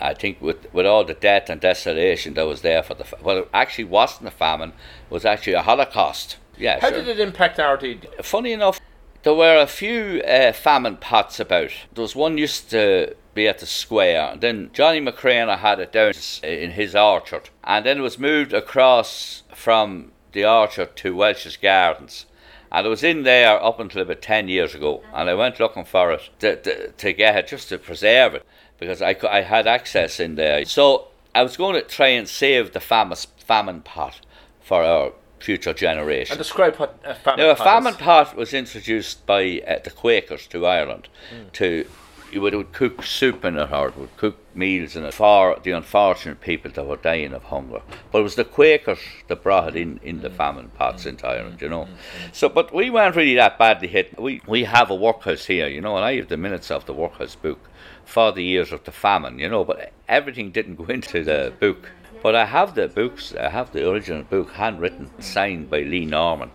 [0.01, 3.17] I think with with all the death and desolation that was there for the fa-
[3.21, 4.69] well, it actually wasn't a famine.
[5.09, 6.35] It was actually a Holocaust.
[6.57, 6.79] Yeah.
[6.81, 6.97] How sure.
[7.03, 8.01] did it impact Ardee?
[8.25, 8.79] Funny enough,
[9.27, 11.71] there were a few uh, famine pots about.
[11.93, 15.91] There was one used to be at the square, and then Johnny McCrane had it
[15.91, 16.13] down
[16.43, 22.25] in his orchard, and then it was moved across from the orchard to Welch's Gardens.
[22.71, 25.83] And it was in there up until about 10 years ago, and I went looking
[25.83, 28.45] for it to, to, to get it, just to preserve it,
[28.79, 30.63] because I, I had access in there.
[30.63, 34.21] So I was going to try and save the famous famine pot
[34.61, 36.33] for our future generation.
[36.33, 40.47] And describe what a famine Now, a famine pot was introduced by uh, the Quakers
[40.47, 41.49] to Ireland Hmm.
[41.53, 41.85] to
[42.31, 45.57] you would, would cook soup in it or it would cook meals in it for
[45.63, 47.81] the unfortunate people that were dying of hunger.
[48.11, 50.35] But it was the Quakers that brought it in in the hmm.
[50.35, 51.09] famine pots hmm.
[51.09, 51.85] into Ireland, you know.
[51.85, 51.93] Hmm.
[52.33, 54.19] So, but we weren't really that badly hit.
[54.19, 56.93] We we have a workhouse here, you know, and I have the minutes of the
[56.93, 57.69] workhouse book
[58.05, 59.63] for the years of the famine, you know.
[59.63, 61.89] But everything didn't go into the book.
[62.27, 63.33] But I have the books.
[63.33, 66.51] I have the original book, handwritten, signed by Lee Norman,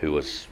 [0.00, 0.48] who was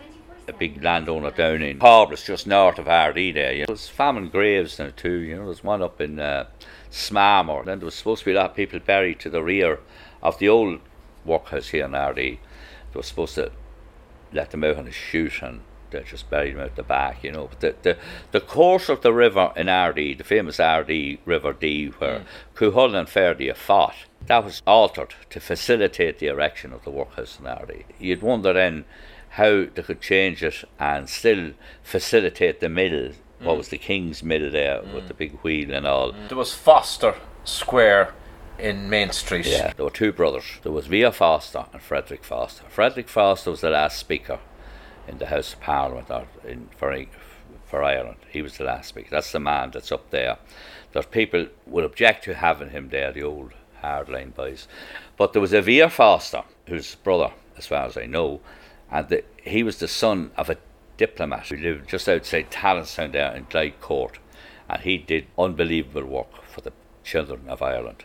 [0.49, 3.53] a big landowner down in Corbless, just north of Ardee there.
[3.53, 3.67] You know.
[3.67, 5.19] There's famine graves now too.
[5.19, 6.47] You know, there's one up in uh,
[6.91, 7.67] Smarmore.
[7.67, 9.81] Then there was supposed to be a lot of people buried to the rear
[10.23, 10.81] of the old
[11.27, 12.39] workhouse here in Ardee.
[12.93, 13.53] They were supposed to
[14.33, 15.61] let them out on a chute and
[15.93, 17.49] they just buried them out the back, you know.
[17.49, 17.99] But the, the,
[18.33, 22.25] the course of the river in Ardee, the famous Ardee River Dee, where mm.
[22.55, 23.95] Cuhull and Ferdia fought,
[24.27, 27.85] that was altered to facilitate the erection of the workhouse in Ardee.
[27.99, 28.85] You'd wonder then
[29.31, 31.53] how they could change it and still
[31.83, 33.13] facilitate the mill.
[33.41, 33.59] What mm.
[33.59, 34.95] was the King's Mill there mm.
[34.95, 36.13] with the big wheel and all?
[36.29, 38.15] There was Foster Square
[38.59, 39.47] in Main Street.
[39.47, 40.45] Yeah, there were two brothers.
[40.63, 42.65] There was Vere Foster and Frederick Foster.
[42.69, 44.39] Frederick Foster was the last speaker
[45.09, 46.97] in the House of Parliament or in, for,
[47.67, 48.19] for Ireland.
[48.31, 49.09] He was the last speaker.
[49.11, 50.39] That's the man that's up there.
[50.93, 54.69] There's people would object to having him there, the old hardline boys.
[55.17, 58.41] But there was a Vere Foster, whose brother, as far as I know,
[58.91, 60.59] and the, he was the son of a
[60.97, 64.19] diplomat who lived just outside Tallanstown there in Glyde Court.
[64.69, 68.05] And he did unbelievable work for the children of Ireland.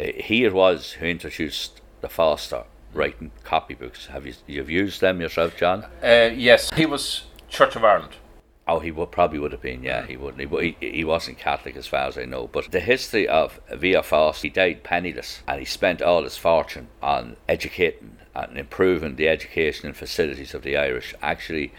[0.00, 4.06] Uh, he it was who introduced the Foster writing copybooks.
[4.06, 5.84] Have you you've used them yourself, John?
[6.02, 8.16] Uh, yes, he was Church of Ireland.
[8.66, 9.82] Oh, he would probably would have been.
[9.82, 10.38] Yeah, he would.
[10.38, 12.46] He, he, wasn't Catholic as far as I know.
[12.46, 16.86] But the history of Vere Foster, he died penniless, and he spent all his fortune
[17.02, 21.14] on educating and improving the education and facilities of the Irish.
[21.20, 21.72] Actually,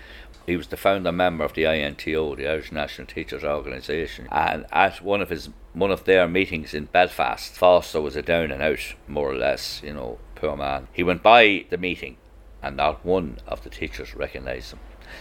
[0.45, 5.01] he was the founder member of the INTO, the Irish National Teachers Organisation, and at
[5.01, 8.93] one of his one of their meetings in Belfast, Foster was a down and out,
[9.07, 10.87] more or less, you know, poor man.
[10.91, 12.17] He went by the meeting,
[12.61, 14.79] and not one of the teachers recognised him.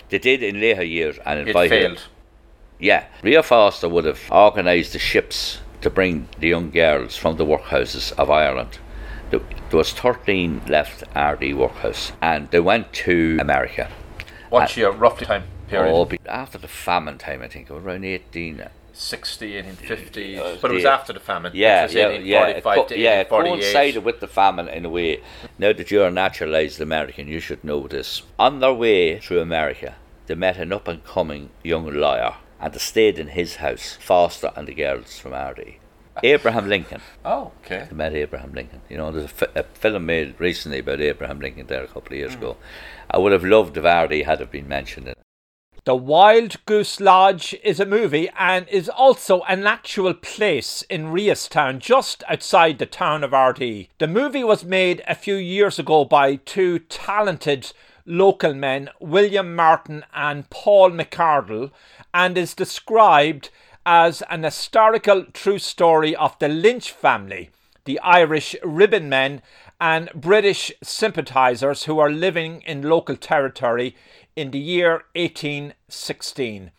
[0.08, 1.90] They did in later years and It invited him.
[1.96, 2.08] failed.
[2.80, 7.46] Yeah, Vere Foster would have organised the ships to bring the young girls from the
[7.46, 8.78] workhouses of Ireland.
[9.30, 9.40] There
[9.72, 13.88] was 13 left Ardee workhouse, and they went to America.
[14.50, 15.92] What year, roughly time period?
[15.92, 18.68] Oh, after the famine time, I think, around 18.
[18.92, 20.38] 60, 1850.
[20.38, 21.52] Uh, but it was after the famine.
[21.55, 22.46] Yeah, yeah, yeah.
[22.48, 25.22] It, co- yeah, it coincided with the famine in a way.
[25.59, 28.22] Now that you're a naturalised American, you should know this.
[28.38, 32.78] On their way through America, they met an up and coming young lawyer, and they
[32.78, 35.76] stayed in his house, Foster and the girls from Ardee.
[36.22, 37.00] Abraham Lincoln.
[37.24, 37.87] Oh, okay.
[37.88, 38.83] They met Abraham Lincoln.
[38.90, 42.12] You know, there's a, fi- a film made recently about Abraham Lincoln there a couple
[42.12, 42.59] of years ago.
[43.11, 45.14] I would have loved if Ardee had have been mentioned in.
[45.85, 51.81] The Wild Goose Lodge is a movie and is also an actual place in Reaghstown,
[51.81, 53.88] just outside the town of Ardee.
[53.99, 57.73] The movie was made a few years ago by two talented
[58.07, 61.73] local men, William Martin and Paul McCardle,
[62.14, 63.51] and is described
[63.85, 67.50] as an historical true story of the Lynch family,
[67.87, 69.42] the Irish ribbon men,
[69.81, 73.96] and British sympathisers who are living in local territory
[74.37, 76.70] in the year 1816.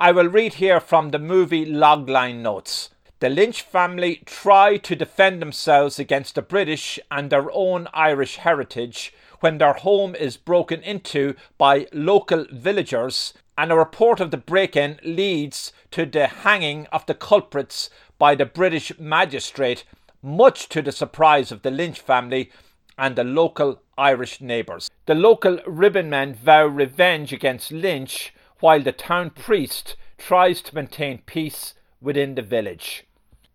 [0.00, 2.90] I will read here from the movie logline notes.
[3.20, 9.12] The Lynch family try to defend themselves against the British and their own Irish heritage
[9.40, 14.76] when their home is broken into by local villagers, and a report of the break
[14.76, 19.84] in leads to the hanging of the culprits by the British magistrate,
[20.22, 22.50] much to the surprise of the Lynch family
[22.98, 24.90] and the local Irish neighbours.
[25.06, 31.18] The local ribbon men vow revenge against Lynch, while the town priest, tries to maintain
[31.18, 33.04] peace within the village.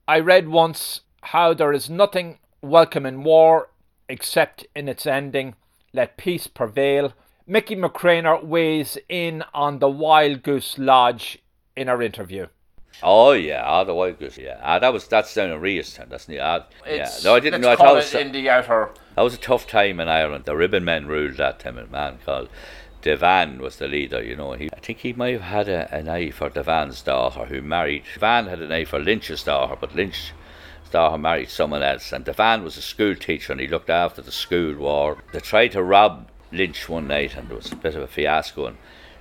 [0.07, 3.69] I read once how there is nothing welcome in war
[4.09, 5.55] except in its ending.
[5.93, 7.13] Let peace prevail.
[7.45, 11.39] Mickey McCrainer weighs in on the Wild Goose Lodge
[11.75, 12.47] in our interview.
[13.01, 14.37] Oh yeah, ah, the Wild Goose.
[14.37, 16.09] Yeah, ah, that was that's down in Reaghstown.
[16.09, 17.09] That's the ah, yeah.
[17.23, 17.71] No, I didn't know.
[17.71, 18.91] I thought it was in the outer.
[19.15, 20.45] That was a tough time in Ireland.
[20.45, 21.77] The ribbon men ruled that time.
[21.77, 22.49] A man called
[23.01, 24.23] Devan was the leader.
[24.23, 27.45] You know, he I think he might have had a, an eye for Devan's daughter,
[27.45, 28.03] who married.
[28.15, 30.31] Devan had an eye for Lynch's daughter, but Lynch's
[30.91, 32.13] daughter married someone else.
[32.13, 35.17] And Devan was a school teacher and he looked after the school war.
[35.33, 38.67] They tried to rob Lynch one night and there was a bit of a fiasco.
[38.67, 38.77] And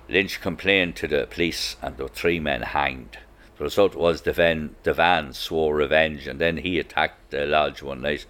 [0.09, 3.19] Lynch complained to the police and there were three men hanged.
[3.63, 8.27] The result was Devan, Devan swore revenge and then he attacked the lodge one night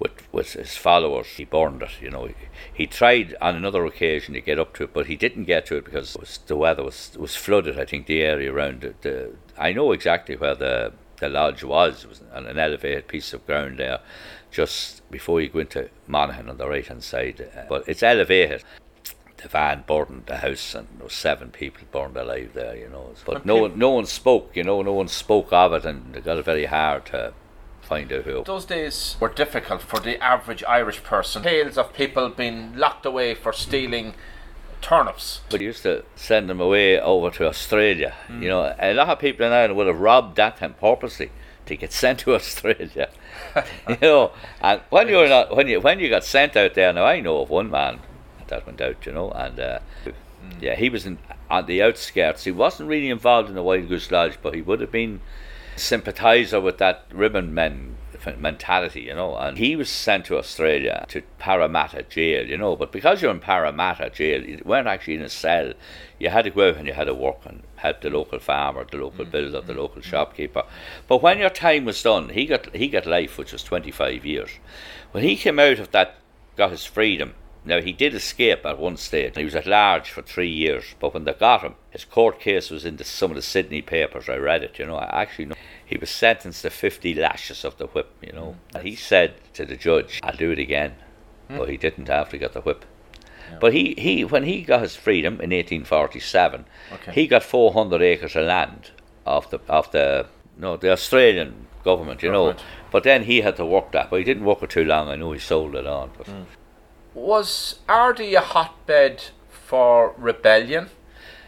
[0.00, 1.28] with, with his followers.
[1.28, 2.28] He burned it, you know.
[2.72, 5.76] He, tried on another occasion to get up to it, but he didn't get to
[5.76, 7.78] it because it was, the weather was was flooded.
[7.78, 9.02] I think the area around it.
[9.02, 12.02] the I know exactly where the the lodge was.
[12.02, 14.00] It was on an elevated piece of ground there,
[14.50, 17.48] just before you go into Monaghan on the right hand side.
[17.56, 18.64] Uh, but it's elevated.
[19.44, 22.76] Devan burned the house, and there was seven people burned alive there.
[22.76, 24.52] You know, but no one, no one spoke.
[24.54, 27.34] You know, no one spoke of it, and it got it very hard to
[27.82, 28.42] find out who.
[28.44, 31.42] Those days were difficult for the average Irish person.
[31.42, 34.14] Tales of people being locked away for stealing
[34.80, 35.42] turnips.
[35.50, 38.14] But used to send them away over to Australia.
[38.28, 38.42] Mm.
[38.42, 41.30] You know, a lot of people in Ireland would have robbed that time purposely
[41.66, 43.10] to get sent to Australia.
[43.88, 44.32] you know,
[44.62, 47.42] and when you're not, when you when you got sent out there, now I know
[47.42, 48.00] of one man
[48.48, 49.04] that went out.
[49.06, 50.14] You know, and uh, mm.
[50.60, 51.18] yeah, he was in,
[51.50, 52.44] on the outskirts.
[52.44, 55.20] He wasn't really involved in the Wild Goose Lodge, but he would have been
[55.76, 57.96] sympathiser with that ribbon men
[58.38, 59.36] mentality, you know.
[59.36, 62.76] And he was sent to Australia to Parramatta jail, you know.
[62.76, 65.72] But because you're in Parramatta jail, you weren't actually in a cell.
[66.18, 68.84] You had to go out and you had to work and help the local farmer,
[68.84, 69.30] the local mm.
[69.30, 70.04] builder, the local mm.
[70.04, 70.64] shopkeeper.
[71.08, 74.50] But when your time was done, he got he got life, which was 25 years.
[75.12, 76.16] When he came out of that,
[76.56, 77.34] got his freedom.
[77.64, 79.36] Now he did escape at one stage.
[79.36, 82.70] He was at large for three years, but when they got him, his court case
[82.70, 84.28] was in the, some of the Sydney papers.
[84.28, 84.78] I read it.
[84.78, 85.54] You know, I actually know
[85.84, 88.56] he was sentenced to 50 lashes of the whip, you know.
[88.72, 88.76] Mm.
[88.76, 90.94] And he said to the judge, I'll do it again.
[91.48, 91.58] Mm.
[91.58, 92.84] But he didn't after he got the whip.
[93.50, 93.58] Yeah.
[93.60, 97.12] But he, he, when he got his freedom in 1847, okay.
[97.12, 98.90] he got 400 acres of land
[99.26, 100.26] off the, off the,
[100.58, 102.58] no, the Australian government, you government.
[102.58, 102.64] know.
[102.90, 105.08] But then he had to work that, but he didn't work it too long.
[105.08, 106.10] I know he sold it on.
[106.18, 106.26] But.
[106.26, 106.44] Mm.
[107.14, 110.90] Was Ardee a hotbed for rebellion?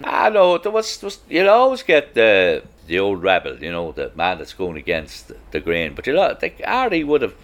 [0.04, 4.12] I know there was, was you'll always get the the old rebel, you know, the
[4.14, 5.94] man that's going against the grain.
[5.94, 7.34] But you know, like Ardee would have,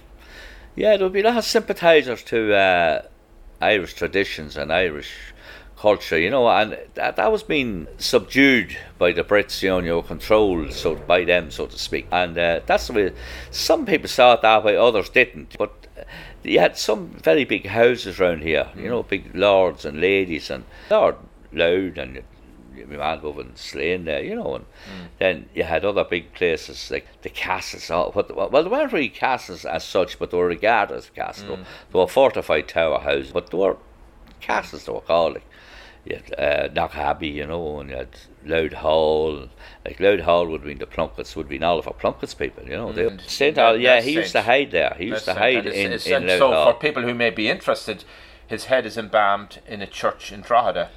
[0.77, 3.03] yeah, there would be a lot of sympathisers to uh,
[3.61, 5.13] Irish traditions and Irish
[5.77, 9.89] culture, you know, and that, that was being subdued by the Brits, you know, you
[9.89, 12.07] know controlled so by them, so to speak.
[12.13, 13.13] And uh, that's the way
[13.51, 15.57] some people saw it that way, others didn't.
[15.59, 15.82] But
[16.43, 20.65] you had some very big houses around here, you know, big lords and ladies, and
[20.91, 21.17] Lord
[21.53, 22.23] Louth and
[22.75, 25.09] my man above in Slane there, you know, and mm.
[25.19, 27.91] then you had other big places like the castles.
[27.91, 31.59] All, well, they weren't really castles as such, but they were regarded as castles.
[31.59, 31.65] Mm.
[31.93, 33.77] They were fortified tower houses, but they were
[34.41, 34.87] castles.
[34.87, 35.35] They were called.
[35.35, 35.47] Like,
[36.05, 38.09] you had uh, Knockabbey, you know, and you had
[38.45, 39.49] Louth Hall.
[39.85, 42.77] Like Louth Hall would have been the Plunketts, would have been our Plunkett's people, you
[42.77, 42.93] know.
[42.93, 43.21] Mm.
[43.29, 43.57] St.
[43.57, 44.95] Hall, yeah, he used to hide there.
[44.99, 46.73] He used to hide in, it's, in Louth so Hall.
[46.73, 48.05] for people who may be interested,
[48.47, 50.91] his head is embalmed in a church in Drogheda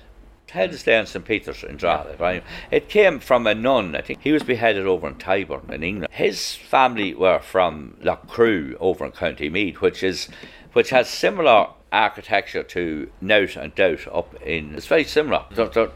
[0.56, 1.24] headed there in St.
[1.24, 2.44] Peter's in Drogheda, right?
[2.72, 4.22] It came from a nun, I think.
[4.22, 6.12] He was beheaded over in Tyburn in England.
[6.12, 10.30] His family were from Loughcrew over in County Meath, which is
[10.74, 14.76] which has similar architecture to Knowth and Dowth up in.
[14.76, 15.46] It's very similar.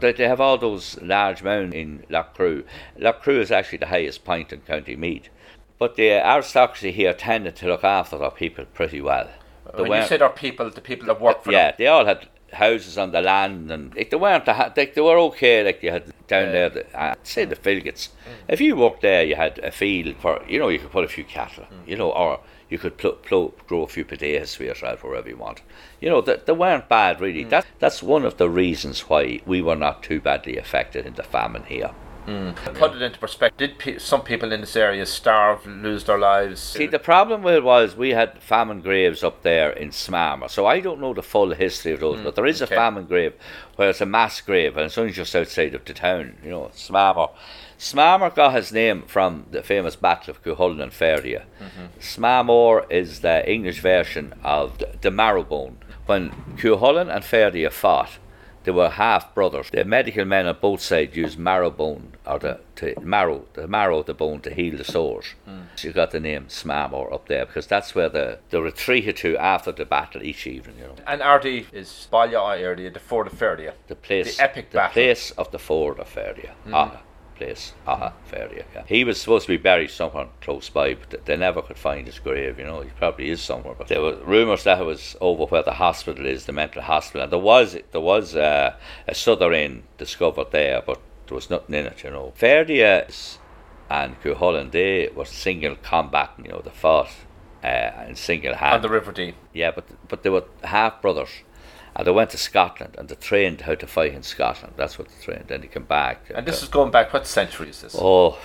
[0.00, 2.64] They, they have all those large mounds in Loughcrew.
[2.98, 5.28] Loughcrew is actually the highest point in County Meath.
[5.78, 9.28] But the aristocracy here tended to look after their people pretty well.
[9.74, 11.74] when you say their people, the people that work for yeah, them.
[11.78, 15.64] they all had houses on the land, and like, they weren't like, they were okay.
[15.64, 16.52] Like you had down yeah.
[16.52, 18.08] there, the, uh, say the Filgates.
[18.08, 18.32] Mm.
[18.48, 21.08] If you worked there, you had a field for you know you could put a
[21.08, 21.88] few cattle, mm.
[21.88, 22.40] you know, or
[22.70, 25.60] you could pl- pl- grow a few potatoes for yourself wherever you want.
[26.00, 27.44] You know, they, they weren't bad really.
[27.44, 27.50] Mm.
[27.50, 31.22] That that's one of the reasons why we were not too badly affected in the
[31.22, 31.90] famine here.
[32.26, 32.54] Mm.
[32.74, 33.72] Put it into perspective.
[33.82, 36.60] Did some people in this area starve, lose their lives?
[36.60, 40.66] See, the problem with it was we had famine graves up there in Smarmore, so
[40.66, 42.24] I don't know the full history of those, mm.
[42.24, 42.74] but there is okay.
[42.74, 43.34] a famine grave
[43.76, 46.70] where it's a mass grave, and it's only just outside of the town, you know,
[46.74, 47.30] Smarmore.
[47.80, 51.44] Smarmore got his name from the famous Battle of Cuchulainn and Ferdia.
[51.58, 52.84] Mm-hmm.
[52.90, 55.76] is the English version of the, the Marrowbone.
[56.04, 58.18] When Cuchulainn and Ferdia fought,
[58.64, 59.70] They were half brothers.
[59.70, 64.00] The medical men on both sides used marrow bone or the to marrow the marrow
[64.00, 65.34] of the bone to heal the sores.
[65.48, 65.64] Mm.
[65.76, 69.38] So you got the name Smarmore up there because that's where the they retreated to
[69.38, 70.76] after the battle each evening.
[70.78, 70.96] You know.
[71.06, 73.72] And Ardee is Balya area, the Ford of Ferdia.
[73.88, 74.92] The place, the epic the battle.
[74.92, 76.50] place of the Ford of Ferdia.
[76.66, 76.74] Mm.
[76.74, 77.00] Ah
[77.40, 78.64] place, Aha, Ferdia.
[78.74, 78.84] Yeah.
[78.86, 82.18] He was supposed to be buried somewhere close by, but they never could find his
[82.18, 82.58] grave.
[82.58, 83.74] You know, he probably is somewhere.
[83.76, 87.22] But there were rumours that it was over where the hospital is, the mental hospital,
[87.22, 88.76] and there was there was uh,
[89.08, 92.04] a souterrain discovered there, but there was nothing in it.
[92.04, 93.38] You know, Ferdia
[93.88, 96.30] and Cuchulainn, they were single combat.
[96.44, 97.10] You know, they fought
[97.64, 98.74] uh, in single hand.
[98.76, 99.34] On the River Dee.
[99.54, 101.30] Yeah, but but they were half brothers
[101.96, 104.74] and they went to Scotland and they trained how to fight in Scotland.
[104.76, 105.46] That's what they trained.
[105.48, 106.30] Then they came back.
[106.34, 107.96] And this is going back, what century is this?
[107.98, 108.38] Oh,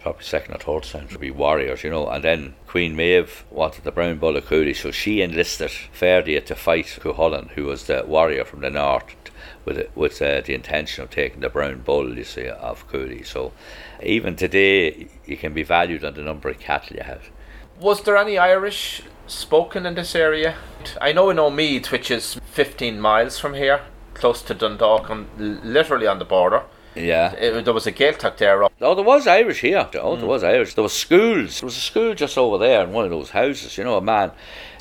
[0.00, 1.18] probably second or third century.
[1.18, 2.08] Be warriors, you know.
[2.08, 6.54] And then Queen Maeve wanted the brown bull of Cooley, so she enlisted Ferdia to
[6.54, 9.14] fight Cuchulainn, who was the warrior from the north,
[9.64, 13.22] with with uh, the intention of taking the brown bull, you see, of Cooley.
[13.22, 13.52] So
[14.02, 17.30] even today, you can be valued on the number of cattle you have.
[17.80, 20.56] Was there any Irish spoken in this area?
[21.00, 23.82] I know in Omeath, which is 15 miles from here,
[24.14, 26.64] close to Dundalk, on, literally on the border.
[26.94, 27.32] Yeah.
[27.32, 28.62] It, there was a Gaeltacht there.
[28.80, 29.88] Oh, there was Irish here.
[29.94, 30.28] Oh, there mm.
[30.28, 30.74] was Irish.
[30.74, 31.60] There was schools.
[31.60, 33.76] There was a school just over there in one of those houses.
[33.76, 34.32] You know, a man.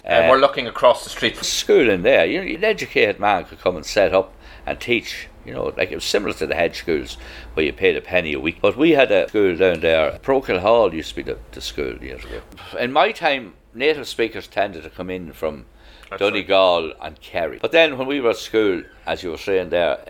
[0.03, 1.37] And uh, we're looking across the street.
[1.37, 2.25] School in there.
[2.25, 4.33] You know, an educated man could come and set up
[4.65, 5.27] and teach.
[5.45, 7.17] You know, like it was similar to the hedge schools
[7.53, 8.59] where you paid a penny a week.
[8.61, 10.19] But we had a school down there.
[10.23, 12.41] Procol Hall used to be the, the school years ago.
[12.79, 15.65] In my time, native speakers tended to come in from
[16.09, 16.95] That's Donegal right.
[17.01, 17.59] and Kerry.
[17.61, 20.05] But then when we were at school, as you were saying there,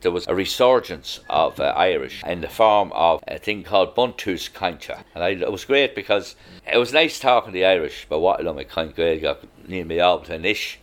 [0.00, 4.52] there was a resurgence of uh, Irish in the form of a thing called Buntús
[4.52, 4.96] Cainte.
[5.14, 6.36] And I, it was great because
[6.72, 10.26] it was nice talking to the Irish but what I'm kind got near me out
[10.26, 10.78] to ish.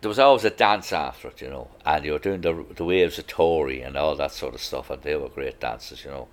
[0.00, 2.84] There was always a dance after it, you know, and you were doing the, the
[2.84, 6.10] waves of Tory and all that sort of stuff, and they were great dances, you
[6.10, 6.28] know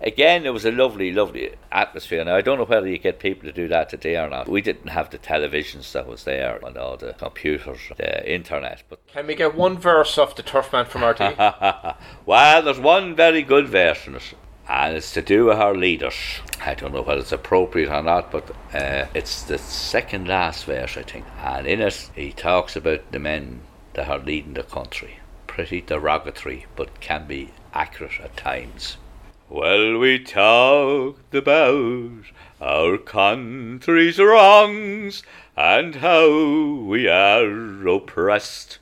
[0.00, 2.24] again, it was a lovely, lovely atmosphere.
[2.24, 4.48] Now, I don't know whether you get people to do that today or not.
[4.48, 8.82] We didn't have the televisions that was there and all the computers, the internet.
[8.88, 11.96] But Can we get one verse of the Turfman from Ardee?
[12.26, 14.34] well, there's one very good verse in it.
[14.70, 16.14] And it's to do with our leaders.
[16.60, 20.98] I don't know whether it's appropriate or not, but uh, it's the second last verse,
[20.98, 21.24] I think.
[21.42, 23.62] And in it, he talks about the men
[23.94, 25.20] that are leading the country.
[25.46, 28.98] Pretty derogatory, but can be accurate at times.
[29.50, 32.24] Well, we talked about
[32.60, 35.22] our country's wrongs
[35.56, 36.28] and how
[36.84, 38.78] we are oppressed.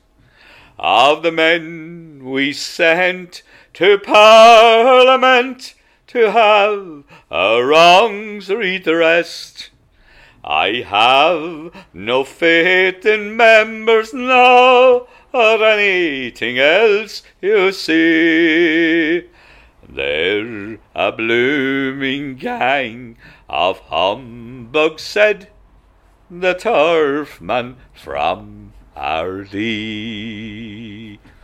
[0.77, 3.43] Of the men we sent
[3.75, 5.73] to Parliament
[6.07, 9.69] to have our wrongs redressed.
[10.43, 19.29] I have no faith in members now or anything else, you see.
[19.89, 23.17] They're a blooming gang
[23.49, 25.49] of humbugs, said
[26.29, 30.07] the turfman from Ardee.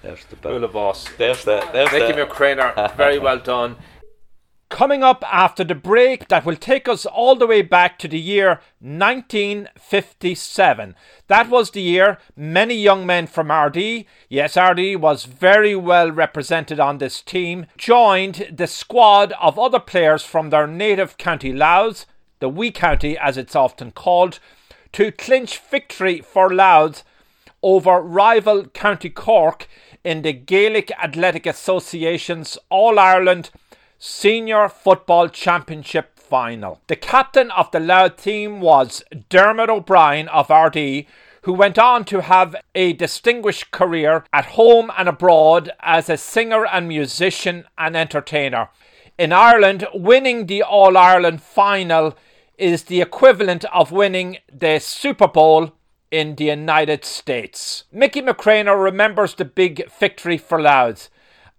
[0.02, 0.68] There's the bell.
[0.68, 1.08] boss.
[1.18, 1.66] There's the.
[1.72, 2.26] There's Nicky the.
[2.26, 3.78] McCrainer, very well done.
[4.74, 8.17] Coming up after the break, that will take us all the way back to the
[8.17, 10.95] year 1957.
[11.28, 16.80] That was the year many young men from Ardee, yes, Ardee was very well represented
[16.80, 22.07] on this team, joined the squad of other players from their native county Louth,
[22.39, 24.39] the wee county as it's often called,
[24.93, 27.03] to clinch victory for Louth
[27.61, 29.67] over rival County Cork
[30.03, 33.51] in the Gaelic Athletic Association's All Ireland
[33.98, 36.82] Senior Football Championship final.
[36.88, 41.08] The captain of the Louth team was Dermot O'Brien of Ardee,
[41.44, 46.66] who went on to have a distinguished career at home and abroad as a singer
[46.66, 48.70] and musician and entertainer.
[49.18, 52.18] In Ireland, winning the All Ireland final
[52.58, 55.74] is the equivalent of winning the Super Bowl
[56.12, 57.84] in the United States.
[57.91, 61.10] Mickey McCrainer remembers the big victory for Louth.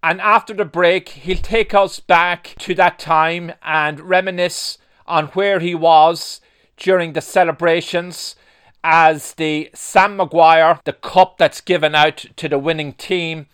[0.05, 4.77] And after the break, he'll take us back to that time and reminisce
[5.07, 6.43] on where he was
[6.77, 8.37] during the celebrations
[8.85, 13.47] as the Sam Maguire, the cup that's given out to the winning team,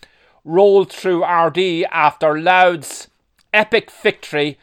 [0.43, 3.07] rolled through Ardee after Louth's
[3.53, 4.59] epic victory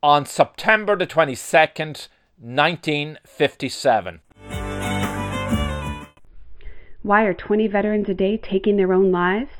[0.00, 2.06] on September the 22nd,
[2.38, 4.20] 1957.
[7.02, 9.50] Why are 20 veterans a day taking their own lives?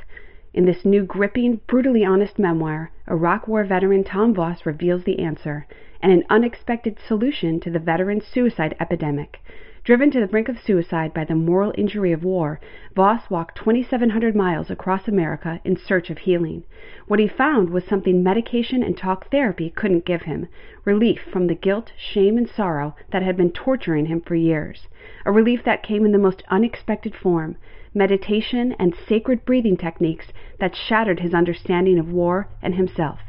[0.54, 5.66] In this new, gripping, brutally honest memoir, Iraq War veteran Tom Voss reveals the answer
[6.02, 9.40] and an unexpected solution to the veteran suicide epidemic.
[9.82, 12.60] Driven to the brink of suicide by the moral injury of war,
[12.94, 16.64] Voss walked 2,700 miles across America in search of healing.
[17.08, 20.48] What he found was something medication and talk therapy couldn't give him
[20.84, 24.86] relief from the guilt, shame, and sorrow that had been torturing him for years.
[25.24, 27.56] A relief that came in the most unexpected form
[27.94, 30.26] meditation and sacred breathing techniques
[30.58, 33.20] that shattered his understanding of war and himself.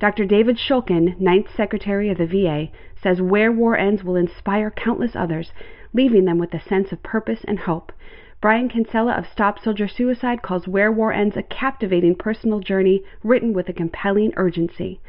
[0.00, 0.26] Dr.
[0.26, 2.68] David Shulkin, Ninth Secretary of the VA,
[3.00, 5.52] says Where War Ends will inspire countless others
[5.94, 7.92] leaving them with a sense of purpose and hope.
[8.40, 13.54] Brian Kinsella of Stop Soldier Suicide calls Where War Ends a captivating personal journey written
[13.54, 15.00] with a compelling urgency.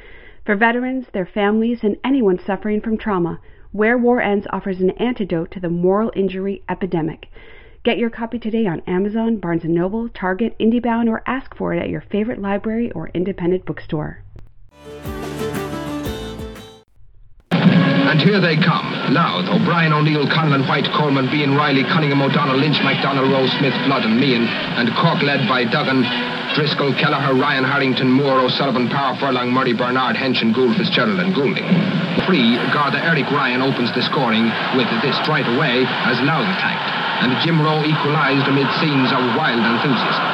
[0.46, 3.42] For veterans, their families, and anyone suffering from trauma,
[3.72, 7.28] Where War Ends offers an antidote to the moral injury epidemic.
[7.86, 11.78] Get your copy today on Amazon, Barnes & Noble, Target, IndieBound, or ask for it
[11.78, 14.24] at your favorite library or independent bookstore.
[17.52, 18.90] And here they come.
[19.14, 24.02] Louth, O'Brien, O'Neill, Conlon, White, Coleman, Beahan, Riley, Cunningham, O'Donnell, Lynch, McDonald, Rose, Smith, Flood,
[24.02, 24.50] and Meehan.
[24.82, 26.02] And Cork led by Duggan,
[26.58, 31.70] Driscoll, Kelleher, Ryan, Harrington, Moore, O'Sullivan, Power, Furlong, Murray, Bernard, Henson, Gould, Fitzgerald, and Goulding.
[32.26, 36.95] Free, Garda Eric Ryan opens the scoring with this right away as Louth attacked.
[37.24, 40.28] And Jim Rowe equalised amid scenes of wild enthusiasm.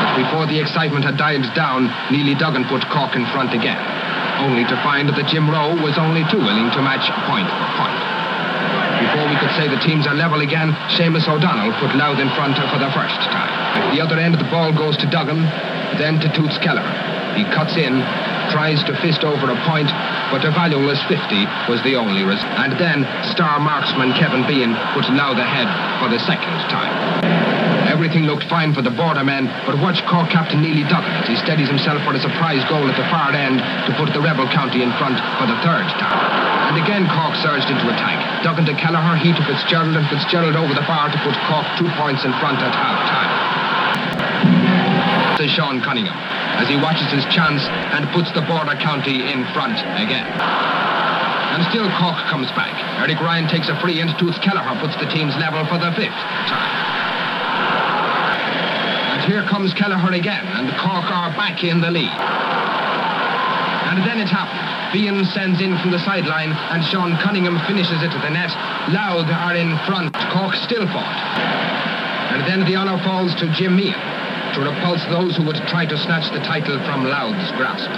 [0.00, 3.80] But before the excitement had died down, Neely Duggan put Cork in front again
[4.38, 8.00] only to find that Jim Rowe was only too willing to match point for point.
[9.00, 12.56] Before we could say the teams are level again, Seamus O'Donnell put Louth in front
[12.56, 13.52] for the first time.
[13.76, 15.40] At the other end, the ball goes to Duggan,
[16.00, 16.88] then to Toots Kelleher.
[17.36, 18.00] He cuts in,
[18.50, 19.88] tries to fist over a point,
[20.30, 22.50] but a valueless 50 was the only result.
[22.58, 25.68] And then star marksman Kevin Beahan put Louth ahead
[26.02, 26.92] for the second time.
[27.86, 31.36] Everything looked fine for the border men, but watch Cork captain Neely Duggan as he
[31.36, 34.82] steadies himself for a surprise goal at the far end to put the rebel county
[34.82, 36.20] in front for the third time.
[36.68, 38.44] And again Cork surged into attack.
[38.44, 41.88] Duggan to Kelleher, he to Fitzgerald, and Fitzgerald over the bar to put Cork two
[41.96, 43.32] points in front at half-time.
[45.38, 47.60] To Sean Cunningham as he watches his chance
[47.92, 50.24] and puts the border county in front again.
[50.24, 52.72] And still Cork comes back.
[53.00, 56.20] Eric Ryan takes a free and Toots Kelleher puts the teams level for the fifth
[56.48, 56.76] time
[59.12, 62.12] And here comes Kelleher again, and Cork are back in the lead.
[63.88, 64.64] And then it happens.
[64.92, 68.50] Beahan sends in from the sideline, and Sean Cunningham finishes it to the net.
[68.92, 70.12] Louth are in front.
[70.32, 71.20] Cork still fought.
[72.32, 74.15] And then the honour falls to Jim Meehan
[74.54, 77.90] to repulse those who would try to snatch the title from Louth's grasp.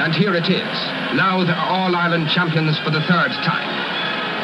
[0.00, 0.76] And here it is.
[1.14, 3.68] Louth are All-Ireland champions for the third time.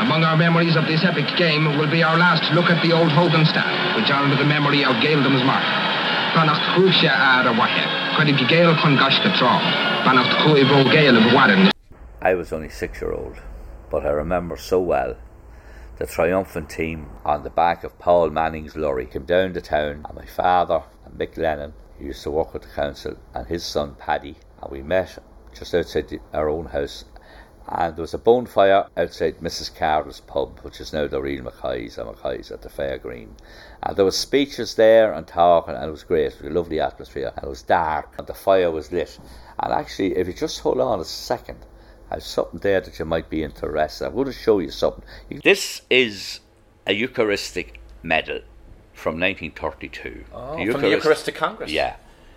[0.05, 3.11] Among our memories of this epic game will be our last look at the old
[3.11, 4.95] Hogan stand, which honoured the memory of
[5.43, 5.65] mark.
[8.47, 8.99] Gael chun
[10.93, 11.71] Gael of Warren.
[12.21, 13.37] I was only six year old,
[13.91, 15.17] but I remember so well
[15.99, 20.15] the triumphant team on the back of Paul Manning's lorry came down to town, and
[20.15, 23.95] my father and Mick Lennon, who used to work with the council, and his son
[23.99, 25.19] Paddy, and we met
[25.55, 27.05] just outside our own house
[27.69, 29.75] and there was a bonfire outside Mrs.
[29.75, 33.35] Carroll's pub, which is now the real Mackay's and Mackay's at the Fair Green.
[33.83, 36.33] And there was speeches there and talking, and it was great.
[36.33, 39.19] It was a lovely atmosphere, and it was dark, and the fire was lit.
[39.59, 41.59] And actually, if you just hold on a second,
[42.11, 44.07] I've something there that you might be interested.
[44.07, 45.05] I'm going to show you something.
[45.43, 46.41] This is
[46.87, 48.41] a Eucharistic medal
[48.93, 50.25] from 1932.
[50.33, 51.71] Oh, the from the Eucharistic Congress?
[51.71, 51.97] Yeah.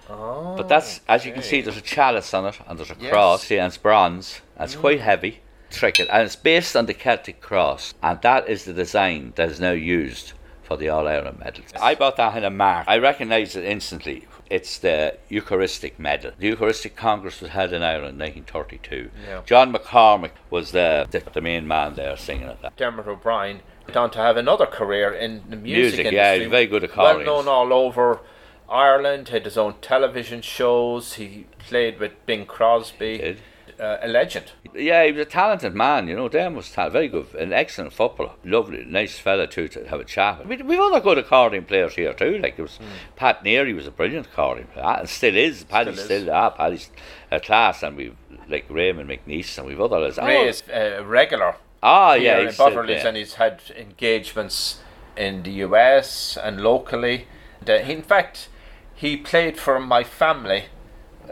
[0.10, 2.98] Oh, but that's, as you can see, there's a chalice on it, and there's a
[3.00, 3.12] yes.
[3.12, 4.82] cross, and it's bronze, and it's mm.
[4.82, 5.42] quite heavy.
[5.70, 9.50] Trick it, and it's based on the Celtic cross, and that is the design that
[9.50, 11.68] is now used for the All Ireland medals.
[11.80, 12.86] I bought that in a mark.
[12.88, 14.28] I recognised it instantly.
[14.50, 16.32] It's the Eucharistic medal.
[16.38, 19.12] The Eucharistic Congress was held in Ireland in 1932.
[19.28, 19.42] Yeah.
[19.46, 22.58] John McCormack was the, the, the main man there singing it.
[22.76, 26.44] Dermot O'Brien went on to have another career in the music, music industry.
[26.44, 28.22] Yeah, very good at Well known all over
[28.70, 31.14] Ireland, had his own television shows.
[31.14, 33.38] He played with Bing Crosby.
[33.80, 34.52] Uh, a legend.
[34.76, 36.28] Yeah, he was a talented man, you know.
[36.28, 38.34] Dan was ta- very good, an excellent footballer.
[38.44, 40.60] Lovely, nice fella too to have a chat with.
[40.60, 42.40] We, we've other good accordion players here too.
[42.40, 43.16] Like it was mm.
[43.16, 45.64] Pat Neary was a brilliant accordion player, and still is.
[45.64, 46.90] Paddy's still, still ah, Paddy's
[47.32, 48.18] a class, and we've
[48.50, 50.18] like Raymond McNeice, and we've others.
[50.18, 50.48] Ray oh.
[50.48, 51.56] is a regular.
[51.82, 54.82] Ah, yeah, he's in Butterley's, and he's had engagements
[55.16, 57.28] in the US and locally.
[57.62, 58.50] And, uh, in fact,
[58.94, 60.66] he played for my family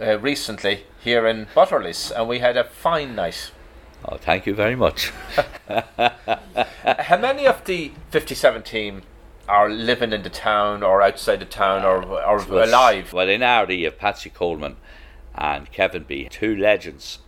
[0.01, 3.51] uh, recently here in Butterley's, and we had a fine night.
[4.05, 5.11] Oh, thank you very much.
[5.67, 9.01] How many of the 57 team
[9.47, 13.13] are living in the town or outside the town or, or well, alive?
[13.13, 14.77] Well, in you have Patsy Coleman
[15.35, 17.19] and Kevin B, two legends.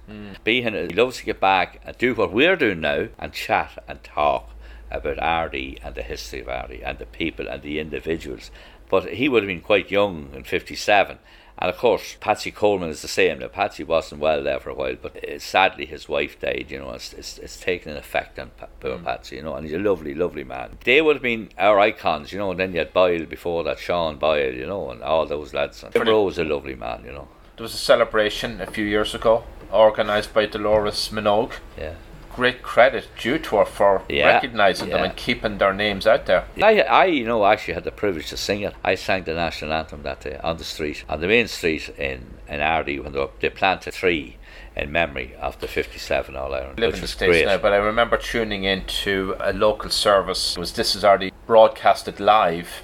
[0.46, 4.04] Beahan he loves to get back and do what we're doing now and chat and
[4.04, 4.50] talk
[4.92, 8.50] about Ardee and the history of Ardee and the people and the individuals.
[8.90, 11.20] But he would have been quite young in 57.
[11.62, 13.40] And of course, Patsy Coleman is the same.
[13.40, 16.68] Now, Patsy wasn't well there for a while, but uh, sadly his wife died.
[16.70, 19.36] You know, it's, it's, it's taken an effect on poor Patsy.
[19.36, 20.78] You know, and he's a lovely, lovely man.
[20.86, 22.32] They would have been our icons.
[22.32, 24.54] You know, and then you had Boyle before that, Sean Boyle.
[24.54, 25.84] You know, and all those lads.
[25.84, 27.04] And Jim was a lovely man.
[27.06, 27.28] You know.
[27.58, 29.44] There was a celebration a few years ago
[29.74, 31.54] organised by Dolores Minogue.
[31.78, 31.96] Yeah.
[32.36, 36.46] Great credit due to her for Yeah, recognising them and keeping their names out there.
[36.62, 38.74] I, I, you know, actually had the privilege to sing it.
[38.84, 42.40] I sang the national anthem that day on the street, on the main street in
[42.50, 44.38] in Ardee when they, were, they planted three
[44.76, 47.46] in memory of the 57 All Ireland, I live in the States great.
[47.46, 50.56] now, but I remember tuning into a local service.
[50.56, 52.84] It was This Is Already broadcasted live.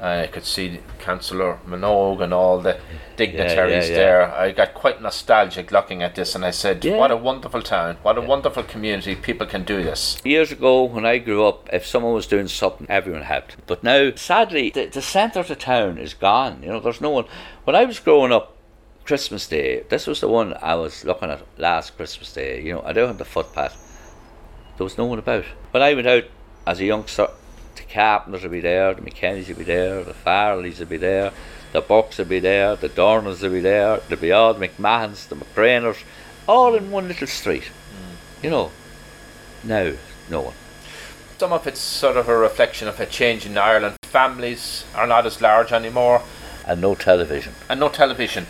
[0.00, 2.80] I could see Councillor Minogue and all the
[3.16, 3.94] dignitaries yeah.
[3.94, 4.32] there.
[4.32, 6.96] I got quite nostalgic looking at this and I said, Yeah.
[6.96, 10.18] What a wonderful town, what a wonderful community, people can do this.
[10.24, 13.56] Years ago, when I grew up, if someone was doing something, everyone helped.
[13.66, 16.62] But now, sadly, the, the centre of the town is gone.
[16.62, 17.26] You know, there's no one.
[17.64, 18.56] When I was growing up,
[19.04, 22.62] Christmas Day, this was the one I was looking at last Christmas Day.
[22.62, 23.76] You know, I don't have the footpath.
[24.76, 25.44] There was no one about.
[25.72, 26.24] When I went out
[26.66, 27.28] as a youngster,
[27.76, 31.32] the Carpenters would be there, the McKennies would be there, the Farrellys would be there,
[31.72, 35.28] the Bucks would be there, the Dorners would be there, there'd be all the McMahons,
[35.28, 36.02] the McCraners,
[36.46, 37.64] all in one little street.
[37.64, 38.44] Mm.
[38.44, 38.70] You know,
[39.64, 39.92] now,
[40.28, 40.54] no one.
[41.38, 43.96] Some of it's sort of a reflection of a change in Ireland.
[44.02, 46.22] Families are not as large anymore
[46.66, 47.54] And no television.
[47.68, 48.46] and no television.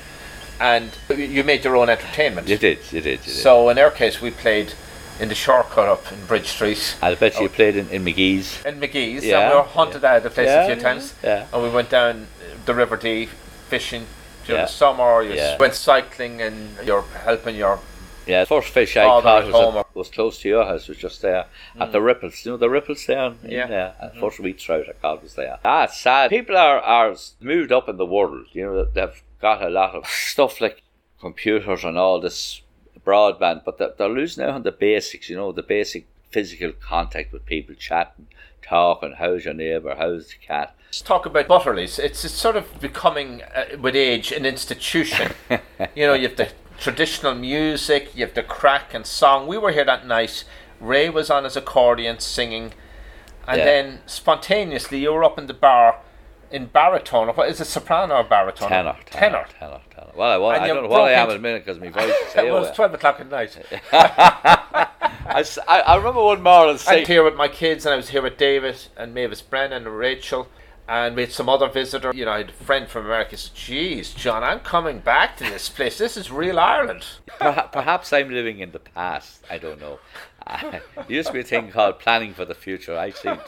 [0.58, 2.48] And you made your own entertainment.
[2.48, 3.42] You did, you did, you did.
[3.42, 4.74] So in our case, we played
[5.20, 6.96] in the shortcut up in Bridge Street.
[7.02, 7.48] I bet you oh.
[7.48, 8.64] played in, in McGee's.
[8.64, 11.14] in McGee's, Yeah, we were hunted out of the place Yeah, a few yeah, times.
[11.22, 11.46] yeah.
[11.52, 12.26] And we went down
[12.64, 13.26] the River Dee
[13.68, 14.06] fishing
[14.46, 14.66] during Yeah.
[14.66, 15.22] the summer.
[15.22, 15.58] You Yeah.
[15.58, 17.78] went cycling, and you're helping your.
[18.26, 20.98] Yeah, the first fish I Oh, caught was, at, was close to your house, was
[20.98, 21.46] just there
[21.78, 22.04] at the mm.
[22.04, 22.44] ripples.
[22.44, 23.26] You know the ripples there?
[23.26, 23.64] in- Yeah.
[23.64, 23.94] Uh, there.
[24.00, 24.20] And mm-hmm.
[24.20, 25.58] first wheat trout I caught was there.
[25.64, 26.30] Ah, it's sad.
[26.30, 28.46] People are, are moved up in the world.
[28.52, 30.82] You know, they've got a lot of stuff like
[31.20, 32.62] computers and all this
[33.04, 37.32] broadband, but they're, they're losing out on the basics, you know, the basic physical contact
[37.32, 38.26] with people, chatting,
[38.62, 40.74] talking, how's your neighbour, how's the cat.
[40.86, 41.98] Let's talk about Butterleys.
[41.98, 45.32] It's, it's sort of becoming, uh, with age, an institution.
[45.94, 49.46] you know, you have the traditional music, you have the crack and song.
[49.46, 50.44] We were here that night.
[50.80, 52.72] Ray was on his accordion singing,
[53.46, 53.64] and Yeah.
[53.64, 56.00] then spontaneously you were up in the bar
[56.50, 57.28] in baritone.
[57.28, 58.68] What is it, soprano or baritone?
[58.68, 59.44] Tenor, Tenor.
[59.44, 60.10] tenor, tenor, tenor.
[60.16, 62.34] Well, I, well, I don't know what I am at minute because my voice is
[62.36, 62.74] It was here.
[62.74, 63.56] 12 o'clock at night.
[63.92, 68.08] I, I- I remember one morning I was here with my kids, and I was
[68.08, 70.48] here with David and Mavis Brennan and Rachel,
[70.88, 72.12] and we had some other visitor.
[72.14, 73.36] You know, I had a friend from America.
[73.36, 75.98] Said, "Geez, John, I'm coming back to this place.
[75.98, 77.04] This is real Ireland."
[77.38, 79.44] Perhaps I'm living in the past.
[79.48, 79.98] I don't know.
[80.62, 82.96] there used to be a thing called planning for the future.
[82.96, 83.38] I seem,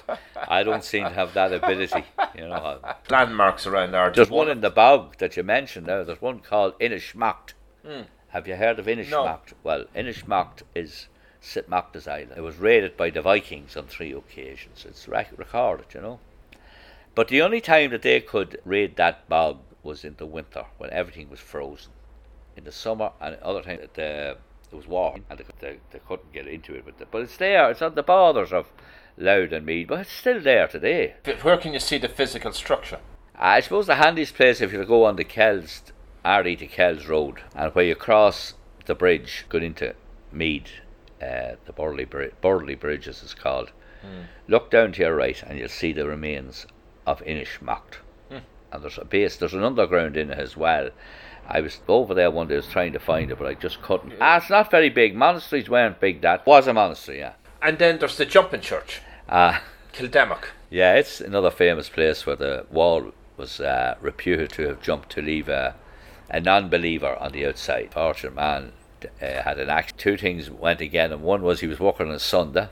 [0.49, 2.05] I don't seem to have that ability.
[2.37, 2.79] You know,
[3.11, 4.17] Landmarks around Ireland.
[4.17, 6.05] there's one in the bog that you mentioned now.
[6.05, 7.55] There's one called Inishmacht.
[8.29, 9.53] Have you heard of Inishmacht?
[9.63, 11.09] Well, Inishmacht is
[11.41, 11.69] St.
[11.69, 12.35] Macta's Island.
[12.37, 14.87] It was raided by the Vikings on three occasions.
[14.89, 16.21] It's rec- recorded, you know.
[17.15, 20.91] But the only time that they could raid that bog was in the winter when
[20.91, 21.93] everything was frozen.
[22.57, 24.35] In the summer and other times that uh,
[24.73, 26.85] it was warm and they, they, they couldn't get into it.
[26.85, 27.71] But, the, but it's there.
[27.71, 28.67] It's on the borders of
[29.19, 31.15] Louth and Meath, but it's still there today.
[31.43, 33.01] Where can you see the physical structure?
[33.35, 35.83] Uh, I suppose the handiest place if you go on the Kells,
[36.25, 38.55] Ardee to Kells Road, and where you cross
[38.87, 39.95] the bridge going into
[40.33, 40.71] Meath,
[41.21, 43.71] uh, the Burley, Bri- Burley Bridge as it's called,
[44.01, 44.23] hmm.
[44.49, 46.67] look down to your right and you'll see the remains
[47.07, 47.97] of Inishmacht.
[48.31, 48.39] Hmm.
[48.73, 50.91] And there's a base, there's an underground in it as well.
[51.53, 53.83] I was over there one day, I was trying to find it, but I just
[53.83, 54.15] couldn't.
[54.23, 55.15] Ah, it's not very big.
[55.15, 56.23] Monasteries weren't big.
[56.23, 57.35] That was a monastery, yeah.
[57.61, 59.63] And then there's the jumping church, Ah.
[60.71, 65.21] Yeah, it's another famous place where the wall was uh, reputed to have jumped to
[65.21, 65.75] leave a,
[66.31, 67.93] a non-believer on the outside.
[67.93, 68.73] Fortunate man
[69.21, 69.99] uh, had an act.
[69.99, 72.71] Two things went again, and one was he was walking on Sunday,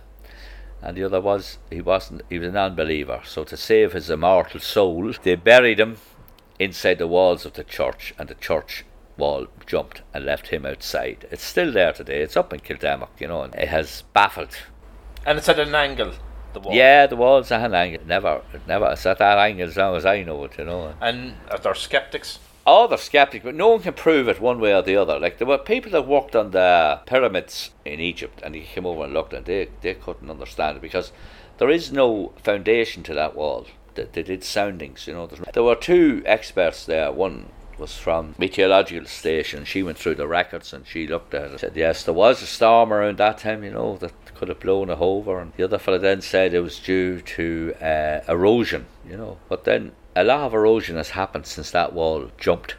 [0.80, 2.22] and the other was he wasn't.
[2.30, 3.20] He was a non-believer.
[3.26, 5.98] So to save his immortal soul, they buried him
[6.60, 8.84] inside the walls of the church, and the church
[9.16, 11.26] wall jumped and left him outside.
[11.30, 12.20] It's still there today.
[12.20, 14.56] It's up in Kildemock, you know, and it has baffled
[15.26, 16.12] And it's at an angle,
[16.52, 16.74] the wall.
[16.74, 18.02] yeah, the walls at an angle.
[18.06, 18.90] Never, never.
[18.92, 20.94] It's at that angle as long as I know it, you know.
[21.00, 22.38] And are there skeptics?
[22.66, 25.18] All they're skeptic, but no one can prove it one way or the other.
[25.18, 29.04] Like there were people that worked on the pyramids in Egypt, and they came over
[29.04, 31.10] and looked, and they they couldn't understand it because
[31.58, 33.66] there is no foundation to that wall.
[34.00, 35.26] They, they did soundings, you know.
[35.26, 37.12] There were two experts there.
[37.12, 37.46] One
[37.78, 39.64] was from meteorological station.
[39.64, 41.50] She went through the records and she looked at it.
[41.52, 43.64] And said yes, there was a storm around that time.
[43.64, 45.40] You know that could have blown it over.
[45.40, 48.86] And the other fellow then said it was due to uh, erosion.
[49.08, 52.76] You know, but then a lot of erosion has happened since that wall jumped,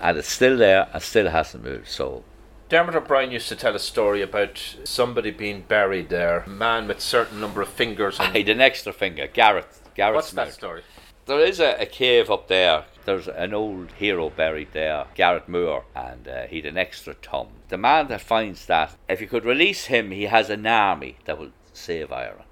[0.00, 1.88] and it's still there and still hasn't moved.
[1.88, 2.24] So
[2.68, 6.98] Dermot O'Brien used to tell a story about somebody being buried there, a man with
[6.98, 8.18] a certain number of fingers.
[8.18, 9.66] I had an extra finger, Garrett.
[9.94, 10.82] Garrett What's that story?
[11.26, 12.84] There is a, a cave up there.
[13.04, 17.48] There's an old hero buried there, Garrett Moore, and uh, he'd an extra thumb.
[17.68, 21.38] The man that finds that, if you could release him, he has an army that
[21.38, 22.44] will save Ireland.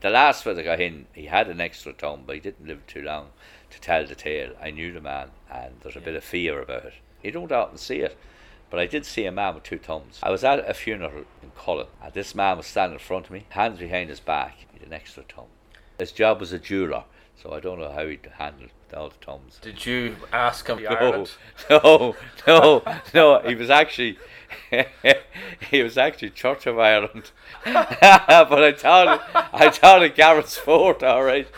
[0.00, 3.02] The last that got in, he had an extra thumb, but he didn't live too
[3.02, 3.30] long
[3.70, 4.52] to tell the tale.
[4.62, 6.94] I knew the man, and there's a bit of fear about it.
[7.22, 8.16] You don't often see it,
[8.70, 10.20] but I did see a man with two thumbs.
[10.22, 13.32] I was at a funeral in Collon, and this man was standing in front of
[13.32, 15.46] me, hands behind his back, he had an extra thumb.
[15.98, 17.04] His job was a jeweller,
[17.42, 19.58] so I don't know how he'd handle all the thumbs.
[19.60, 20.82] Did you ask him?
[20.82, 21.26] No,
[21.70, 22.82] no, no,
[23.14, 23.40] no.
[23.40, 24.18] He was actually,
[25.70, 27.32] he was actually Church of Ireland,
[27.64, 31.48] but I thought, it, I thought it Garrett's Fort, all right.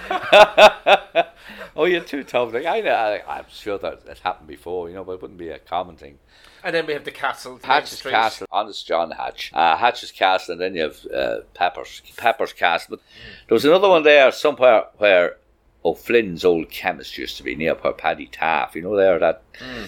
[1.76, 2.54] oh, you're two thumbs.
[2.54, 5.50] Like I, I, I'm sure that it happened before, you know, but it wouldn't be
[5.50, 6.18] a common thing.
[6.62, 7.52] And then we have the castle.
[7.52, 9.50] Main Hatch's Castle, honest John Hatch.
[9.54, 12.96] Uh, Hatch's Castle, and then you have uh, Pepper's Pepper's Castle.
[12.96, 13.00] But
[13.48, 15.36] there was another one there somewhere where
[15.84, 18.76] O'Flynn's old chemist used to be near where Paddy Taff.
[18.76, 19.42] You know, there that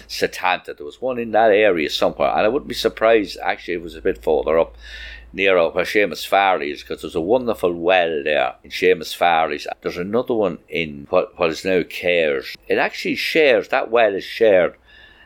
[0.07, 0.73] Satanta.
[0.73, 3.37] There was one in that area somewhere, and I wouldn't be surprised.
[3.41, 4.75] Actually, it was a bit further up.
[5.35, 9.65] Near where Seamus Farley is, because there's a wonderful well there in Seamus Farley's.
[9.81, 12.55] There's another one in what, what is now Cares.
[12.67, 14.75] It actually shares, that well is shared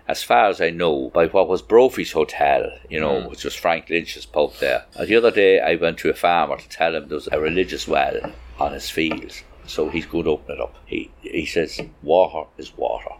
[0.07, 3.29] as far as I know, by what was Brophy's Hotel, you know, hmm.
[3.29, 4.85] which was Frank Lynch's pub there.
[4.95, 7.39] And the other day I went to a farmer to tell him there was a
[7.39, 9.43] religious well on his fields.
[9.65, 10.75] So he's going to open it up.
[10.85, 13.11] He he says, water is water.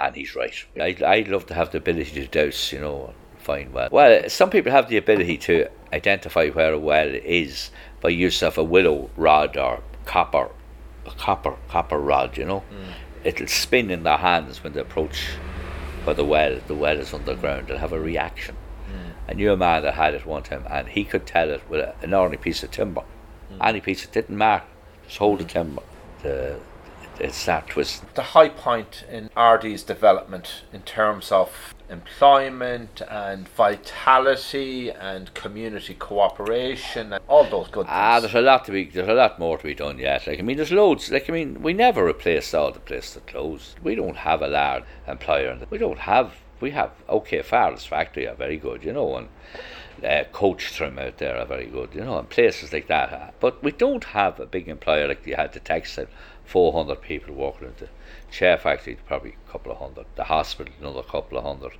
[0.00, 0.54] And he's right.
[0.80, 3.88] I'd, I'd love to have the ability to dose, you know, and find well.
[3.92, 8.56] Well, some people have the ability to identify where a well is by use of
[8.56, 10.48] a willow rod or copper,
[11.04, 12.60] a copper, copper rod, you know.
[12.60, 12.92] Hmm.
[13.24, 15.26] It'll spin in their hands when they approach
[16.08, 18.56] where the well, the well is underground, they'll have a reaction.
[19.28, 21.80] I knew a man that had it one time, and he could tell it with
[21.80, 23.02] a, an ordinary piece of timber.
[23.50, 23.62] Hmm.
[23.62, 24.64] Any piece, it didn't matter.
[25.04, 25.50] Just hold the hmm.
[25.50, 25.82] timber.
[26.22, 26.58] The,
[27.20, 28.08] it start twisting.
[28.14, 37.12] The high point in Ardee's development in terms of employment and vitality and community cooperation
[37.12, 37.96] and all those good things.
[37.96, 38.84] Ah, there's a lot to be.
[38.84, 40.26] There's a lot more to be done yet.
[40.26, 41.10] Like I mean, there's loads.
[41.10, 43.76] Like I mean, we never replaced all the places that closed.
[43.82, 45.58] We don't have a large employer.
[45.70, 46.34] We don't have.
[46.60, 49.28] We have OK Farrell's factory are very good, you know, and
[50.04, 53.34] uh, Coach Trim out there are very good, you know, and places like that.
[53.40, 56.06] But we don't have a big employer like you had the textile,
[56.44, 57.88] 400 people working at the
[58.30, 60.06] chair factory, probably a couple of hundred.
[60.16, 61.72] The hospital, another couple of hundred,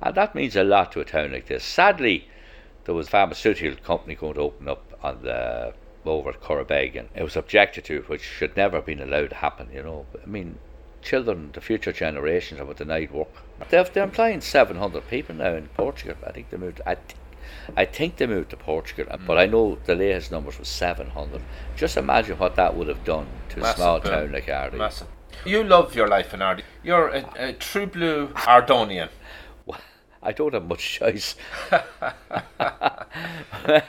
[0.00, 1.64] and that means a lot to a town like this.
[1.64, 2.28] Sadly,
[2.84, 5.74] there was a pharmaceutical company going to open up on the
[6.04, 7.08] over at Corribegan.
[7.14, 9.68] It was objected to, which should never have been allowed to happen.
[9.72, 10.58] You know, I mean,
[11.00, 13.28] children, the future generations are denied work.
[13.68, 16.16] They're, they're employing seven hundred people now in Portugal.
[16.26, 16.80] I think they moved.
[16.86, 17.16] I, th-
[17.76, 19.26] I think they moved to Portugal, hmm.
[19.26, 21.42] but I know the latest numbers was seven hundred.
[21.76, 24.10] Just imagine what that would have done to a small boom.
[24.10, 24.78] town like Ardee.
[24.78, 25.06] Massive.
[25.44, 26.62] You love your life in Ardee.
[26.82, 29.08] You're a, a true blue Ardonian.
[30.22, 31.34] I don't have much choice.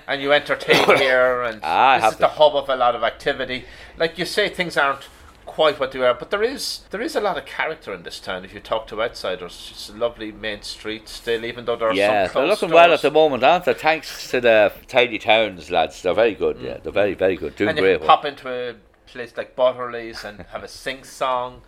[0.07, 2.95] and you entertain here, and Ah, I this is the to- hub of a lot
[2.95, 3.65] of activity.
[3.97, 5.07] Like you say, things aren't
[5.45, 8.19] quite what they are, but there is there is a lot of character in this
[8.19, 8.43] town.
[8.45, 11.93] If you talk to outsiders, it's a lovely main street still, even though there are
[11.93, 13.73] Yeah, some they're looking well at the moment, aren't they?
[13.75, 16.01] Thanks to the tidy towns lads.
[16.01, 16.57] They're very good.
[16.59, 17.55] Yeah, they're very, very good.
[17.55, 18.73] Doing and you great can pop into a
[19.13, 21.61] place like Butterley's and have a sing song.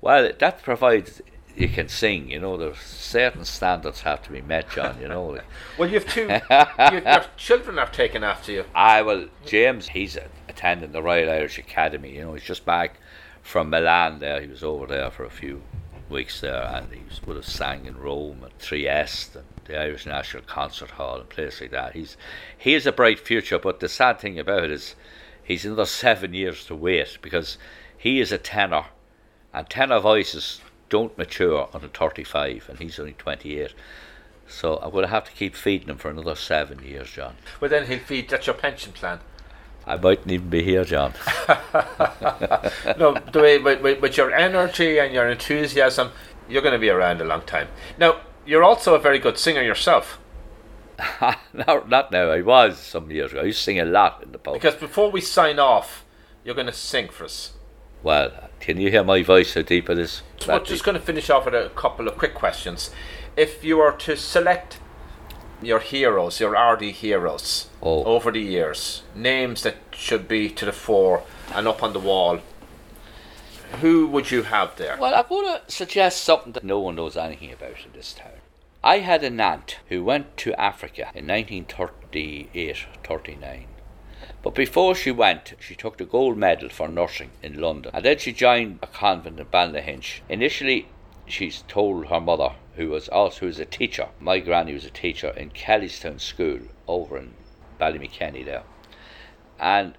[0.00, 1.22] Well, that provides
[1.56, 2.30] you can sing.
[2.30, 4.98] You know, there's certain standards have to be met, John.
[5.00, 5.38] You know.
[5.78, 6.22] Well, you have two.
[6.22, 8.64] you, your children are taken after you.
[8.74, 10.18] I well, James, he's
[10.48, 12.14] attending the Royal Irish Academy.
[12.14, 12.98] You know, he's just back
[13.42, 14.18] from Milan.
[14.18, 15.62] There, he was over there for a few
[16.10, 20.06] weeks there, and he was, would have sang in Rome and Trieste and the Irish
[20.06, 21.94] National Concert Hall and places like that.
[21.94, 22.16] He's
[22.58, 24.94] he has a bright future, but the sad thing about it is
[25.44, 27.58] he's another seven years to wait because
[27.96, 28.86] he is a tenor,
[29.52, 33.72] and tenor voices don't mature until 35, and he's only 28.
[34.46, 37.36] So I'm going to have to keep feeding him for another seven years, John.
[37.60, 38.28] Well, then he'll feed.
[38.28, 39.20] That's your pension plan.
[39.86, 41.14] I mightn't even be here, John.
[42.98, 46.10] no, the way with, with, with your energy and your enthusiasm,
[46.48, 47.68] you're going to be around a long time.
[47.98, 50.18] Now, you're also a very good singer yourself.
[51.52, 52.30] not, not now.
[52.30, 53.40] I was some years ago.
[53.40, 54.54] I used to sing a lot in the pub.
[54.54, 56.04] Because before we sign off,
[56.44, 57.52] you're going to sing for us.
[58.02, 58.30] well,
[58.60, 59.54] Can you hear my voice?
[59.54, 60.22] How deep it is?
[60.46, 62.90] We're just going to finish off with a couple of quick questions.
[63.36, 64.78] If you were to select
[65.62, 68.04] your heroes, your Ardee heroes, Oh.
[68.04, 71.22] over the years, names that should be to the fore
[71.54, 72.40] and up on the wall,
[73.80, 74.96] who would you have there?
[75.00, 78.32] Well, I'm going to suggest something that no one knows anything about in this town.
[78.84, 83.66] I had an aunt who went to Africa in 1938 39.
[84.42, 87.92] But before she went, she took the gold medal for nursing in London.
[87.94, 90.20] And then she joined a convent in Ballyhinch.
[90.28, 90.88] Initially,
[91.26, 94.90] she's told her mother, who was also who was a teacher, my granny was a
[94.90, 97.34] teacher in Kellystown School over in
[97.80, 98.64] Ballymakenny there.
[99.60, 99.94] And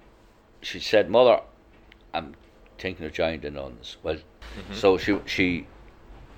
[0.60, 1.40] she said, Mother,
[2.12, 2.34] I'm
[2.78, 3.96] thinking of joining the nuns.
[4.02, 4.74] Well, mm-hmm.
[4.74, 5.66] so she she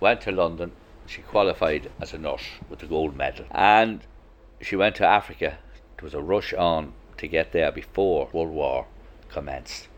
[0.00, 0.72] went to London.
[1.06, 4.00] She qualified as a nurse with the gold medal, and
[4.60, 5.58] she went to Africa.
[5.96, 8.86] There was a rush on to get there before World War
[9.28, 9.88] commenced.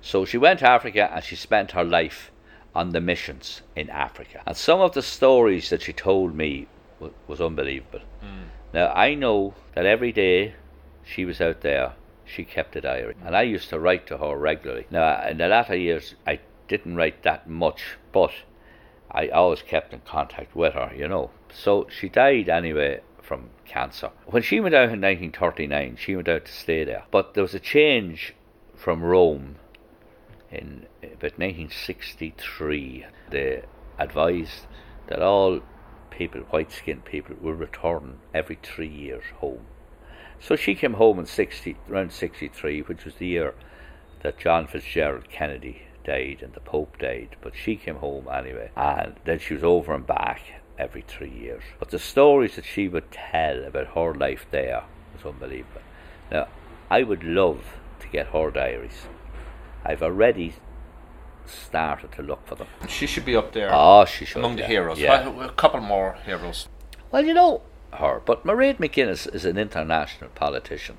[0.00, 2.30] So she went to Africa and she spent her life
[2.74, 4.42] on the missions in Africa.
[4.46, 6.66] And some of the stories that she told me
[7.00, 8.00] was, was unbelievable.
[8.20, 8.48] Hmm.
[8.72, 10.54] Now I know that every day
[11.04, 11.94] she was out there,
[12.24, 14.86] she kept a diary, and I used to write to her regularly.
[14.90, 18.32] Now in the latter years, I didn't write that much, but
[19.10, 21.30] I always kept in contact with her, you know.
[21.52, 24.10] So she died anyway from cancer.
[24.26, 27.04] When she went out in 1939, she went out to stay there.
[27.10, 28.34] But there was a change
[28.74, 29.56] from Rome
[30.50, 33.06] in about 1963.
[33.30, 33.62] They
[33.98, 34.66] advised
[35.08, 35.60] that all
[36.10, 39.66] people, white skinned people, will return every three years home.
[40.40, 43.54] So she came home in 60, around 63, which was the year
[44.22, 47.36] that John Fitzgerald Kennedy died and the Pope died.
[47.40, 50.40] But she came home anyway, and then she was over and back
[50.78, 51.62] every three years.
[51.78, 54.84] But the stories that she would tell about her life there
[55.14, 55.82] was unbelievable.
[56.30, 56.48] Now,
[56.90, 57.62] I would love
[58.00, 59.02] to get her diaries.
[59.84, 60.54] I've already
[61.46, 62.68] started to look for them.
[62.88, 64.38] She should be up there Oh, she should.
[64.38, 64.98] among the heroes.
[64.98, 65.44] Yeah.
[65.44, 66.68] A couple more heroes.
[67.10, 67.62] Well, you know
[67.94, 70.98] her, but Mairead McGuinness is an international politician.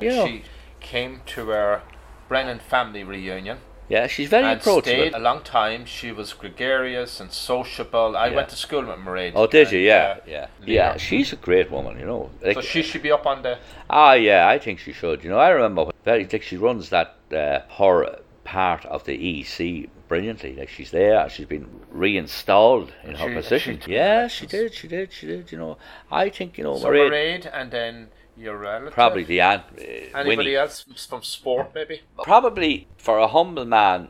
[0.00, 0.44] You know, She
[0.80, 1.82] came to our
[2.28, 3.58] Brennan family reunion
[3.88, 4.82] yeah, she's very and approachable.
[4.82, 5.84] stayed a long time.
[5.84, 8.16] She was gregarious and sociable.
[8.16, 8.36] I Yeah.
[8.36, 9.32] went to school with Mairead.
[9.34, 9.80] Oh, did you?
[9.80, 10.74] Yeah, uh, yeah, Lear.
[10.74, 10.96] yeah.
[10.96, 12.30] She's a great woman, you know.
[12.40, 13.58] Like, So she should be up on the.
[13.90, 15.22] ah, yeah, I think she should.
[15.24, 19.88] You know, I remember very like she runs that uh, her part of the EC
[20.08, 20.54] brilliantly.
[20.56, 23.80] Like she's there, she's been reinstalled in her position.
[23.84, 25.52] she- yeah, she did, she did, she did.
[25.52, 25.78] You know,
[26.10, 28.08] I think you know, So Mairead, Mairead and then
[28.42, 28.92] your relative.
[28.92, 29.82] probably the aunt, uh,
[30.18, 30.56] Anybody Winnie.
[30.56, 32.00] else from sport, maybe?
[32.22, 34.08] Probably for a humble man,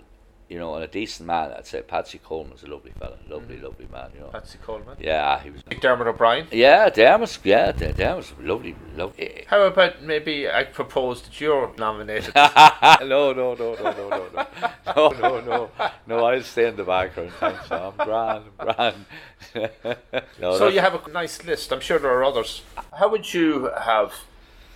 [0.53, 3.65] you know, and a decent man, I'd say Patsy Coleman's a lovely fella, lovely, mm-hmm.
[3.65, 4.11] lovely man.
[4.15, 4.27] You know.
[4.27, 4.99] Patsy Coleman.
[5.01, 5.63] Yeah, he was.
[5.81, 6.47] Dermot O'Brien.
[6.53, 9.45] Yeah, Dermot's, yeah, Der- Dermot's lovely, lovely.
[9.47, 12.35] How about maybe I propose that you're nominated?
[12.37, 14.47] no, no, no, no, no, no, no,
[14.95, 15.71] no, no, no,
[16.07, 16.25] no.
[16.27, 17.33] I'll stay in the background.
[17.41, 19.07] Thanks, I'm grand, grand.
[20.39, 21.73] no, so you have a nice list.
[21.73, 22.61] I'm sure there are others.
[22.99, 24.13] How would you have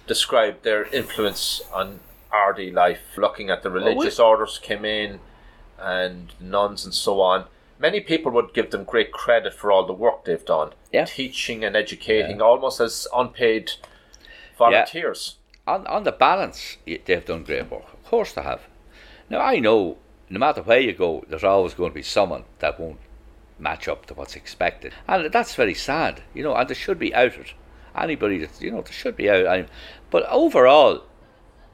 [0.06, 2.00] described their influence on
[2.32, 3.02] Ardee life?
[3.18, 5.20] Looking at the religious orders came in,
[5.78, 7.44] and nuns and so on.
[7.78, 11.04] Many people would give them great credit for all the work they've done, Yeah.
[11.04, 13.72] teaching and educating, almost as unpaid
[14.58, 15.36] volunteers.
[15.66, 17.92] on on the balance, they've done great work.
[17.92, 18.62] Of course they have.
[19.28, 19.98] Now I know,
[20.30, 23.00] no matter where you go, there's always going to be someone that won't
[23.58, 26.22] match up to what's expected, and that's very sad.
[26.34, 27.52] You know, and they should be outed.
[27.96, 29.66] Anybody that you know, they should be out.
[30.10, 31.02] But overall,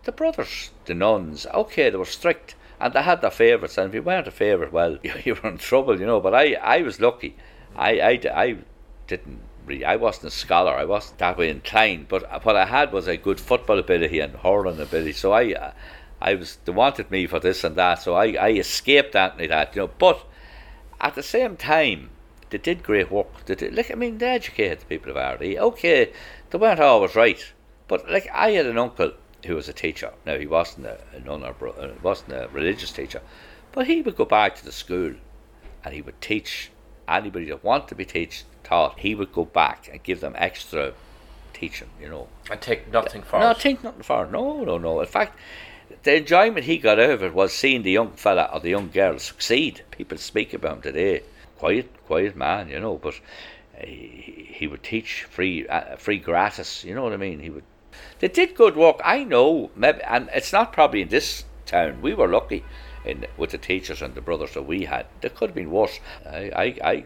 [0.05, 3.95] the brothers, the nuns, okay, they were strict and they had their favourites, and if
[3.95, 6.21] you weren't a favourite, well, you, you were in trouble, you know.
[6.21, 7.37] But I, I was lucky.
[7.77, 8.57] I, I, I
[9.07, 12.93] didn't really, I wasn't a scholar, I wasn't that way inclined, but what I had
[12.93, 15.13] was a good football ability and hurling ability.
[15.13, 15.73] So I, uh,
[16.21, 19.77] I was, they wanted me for this and that, so I, I escaped Anthony that,
[19.77, 19.91] you know.
[19.99, 20.27] But
[21.01, 22.11] at the same time,
[22.51, 23.45] they did great work.
[23.47, 25.57] They did, like, I mean, they educated the people of Ardee.
[25.57, 26.13] Okay,
[26.51, 27.53] they weren't always right,
[27.87, 29.13] but like, I had an uncle
[29.47, 30.13] who was a teacher.
[30.25, 31.55] Now, he wasn't a, a nun or
[32.03, 33.21] wasn't a religious teacher,
[33.73, 35.15] but he would go back to the school
[35.85, 36.71] and he would teach
[37.09, 39.01] anybody that wanted to be teach, taught.
[39.01, 40.93] He would go back and give them extra
[41.53, 42.29] teaching, you know.
[42.51, 43.59] And take nothing for No, it.
[43.59, 44.31] think nothing for it.
[44.31, 45.01] No, no, no.
[45.01, 45.39] In fact,
[46.05, 48.91] the enjoyment he got out of it was seeing the young fella or the young
[48.91, 49.83] girl succeed.
[49.91, 51.23] People speak about him today.
[51.59, 53.15] Quiet, quiet man, you know, but
[53.81, 56.85] uh, he, he would teach free, uh, free gratis.
[56.85, 57.41] You know what I mean?
[57.41, 57.65] He would.
[58.23, 59.01] They did good work.
[59.05, 62.01] I know, maybe, and it's not probably in this town.
[62.01, 62.65] We were lucky
[63.05, 65.07] in with the teachers and the brothers that we had.
[65.21, 65.99] There could have been worse.
[66.25, 67.05] I, I, I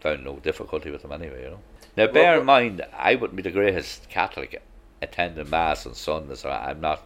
[0.00, 1.44] found no difficulty with them anyway.
[1.44, 1.60] You know.
[1.96, 4.62] Now, bear in mind, I wouldn't be the greatest Catholic
[5.00, 6.44] attending mass on Sundays.
[6.44, 7.02] I'm not.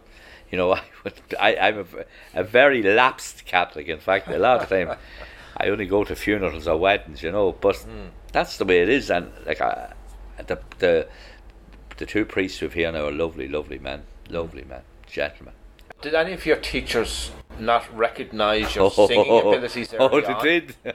[0.51, 3.87] You know, I, would, I I'm a, a very lapsed Catholic.
[3.87, 4.97] In fact, a lot of time
[5.57, 7.23] I only go to funerals or weddings.
[7.23, 8.09] You know, but hmm.
[8.33, 9.09] that's the way it is.
[9.09, 9.93] And like I,
[10.49, 11.07] the the
[12.03, 15.55] the two priests we've here now are lovely, lovely men, lovely men, gentlemen.
[16.01, 17.31] Did any of your teachers
[17.61, 20.43] not recognise your oh, singing abilities Oh, they on?
[20.43, 20.75] did.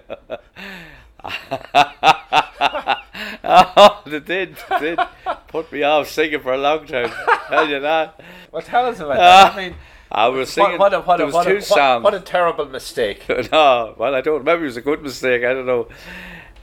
[3.41, 4.99] oh, they did, they did.
[5.47, 7.09] Put me off singing for a long time.
[7.47, 8.19] Tell you that.
[8.51, 9.53] Well, tell us about that.
[9.53, 9.75] I mean,
[10.11, 10.77] I was singing.
[10.77, 12.03] what, what, a, what, there was two a, songs.
[12.03, 13.23] what, what a terrible mistake.
[13.29, 14.43] no, well, I don't.
[14.43, 15.45] Maybe it was a good mistake.
[15.45, 15.87] I don't know.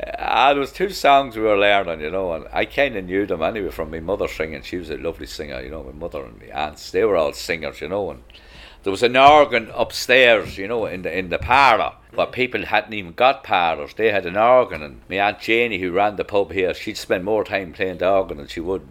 [0.05, 3.27] Uh, there was two songs we were learning, you know, and I kind of knew
[3.27, 4.63] them anyway from my mother singing.
[4.63, 5.83] She was a lovely singer, you know.
[5.83, 8.11] My mother and my aunts, they were all singers, you know.
[8.11, 8.23] And
[8.83, 11.95] there was an organ upstairs, you know, in the in the parlour.
[12.13, 13.95] But people hadn't even got parlours.
[13.95, 17.25] They had an organ, and my aunt Janie, who ran the pub here, she'd spend
[17.25, 18.87] more time playing the organ than she would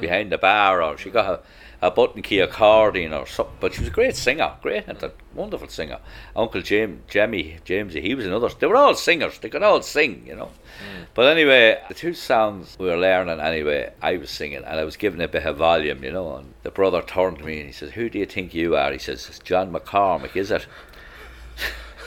[0.00, 1.40] behind the bar, or she got a,
[1.82, 3.56] a button key accordion or something.
[3.58, 5.98] But she was a great singer, great, and a wonderful singer.
[6.36, 8.48] Uncle Jim, Jemmy, Jamesy, he was another.
[8.48, 9.40] They were all singers.
[9.40, 10.46] They could all sing, you know.
[10.46, 11.02] Hmm.
[11.12, 14.96] But anyway, the two songs we were learning anyway, I was singing, and I was
[14.96, 16.36] giving a bit of volume, you know.
[16.36, 18.92] And the brother turned to me and he says, "Who do you think you are?"
[18.92, 20.66] He says, "It's John McCormack, is it?"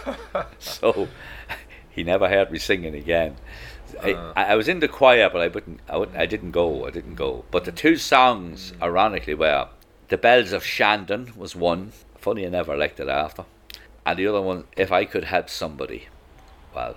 [0.60, 1.10] so
[1.90, 3.36] he never heard me singing again.
[4.04, 4.34] Uh.
[4.36, 6.18] I, I was in the choir, but I wouldn't, I wouldn't.
[6.18, 6.86] I didn't go.
[6.86, 7.46] I didn't go.
[7.52, 8.84] But the two songs, mm.
[8.84, 9.70] ironically, were
[10.10, 11.92] "The Bells of Shandon" was one.
[12.18, 13.46] Funny, I never elected after,
[14.06, 16.08] and the other one, "If I Could Help Somebody."
[16.74, 16.96] Well,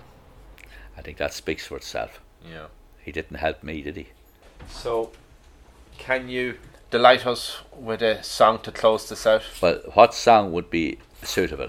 [0.97, 2.21] I think that speaks for itself.
[2.45, 2.67] Yeah.
[3.01, 4.09] He didn't help me, did he?
[4.69, 5.13] So,
[5.97, 6.57] can you
[6.91, 9.43] delight us with a song to close this out?
[9.63, 11.69] Well, what song would be suitable?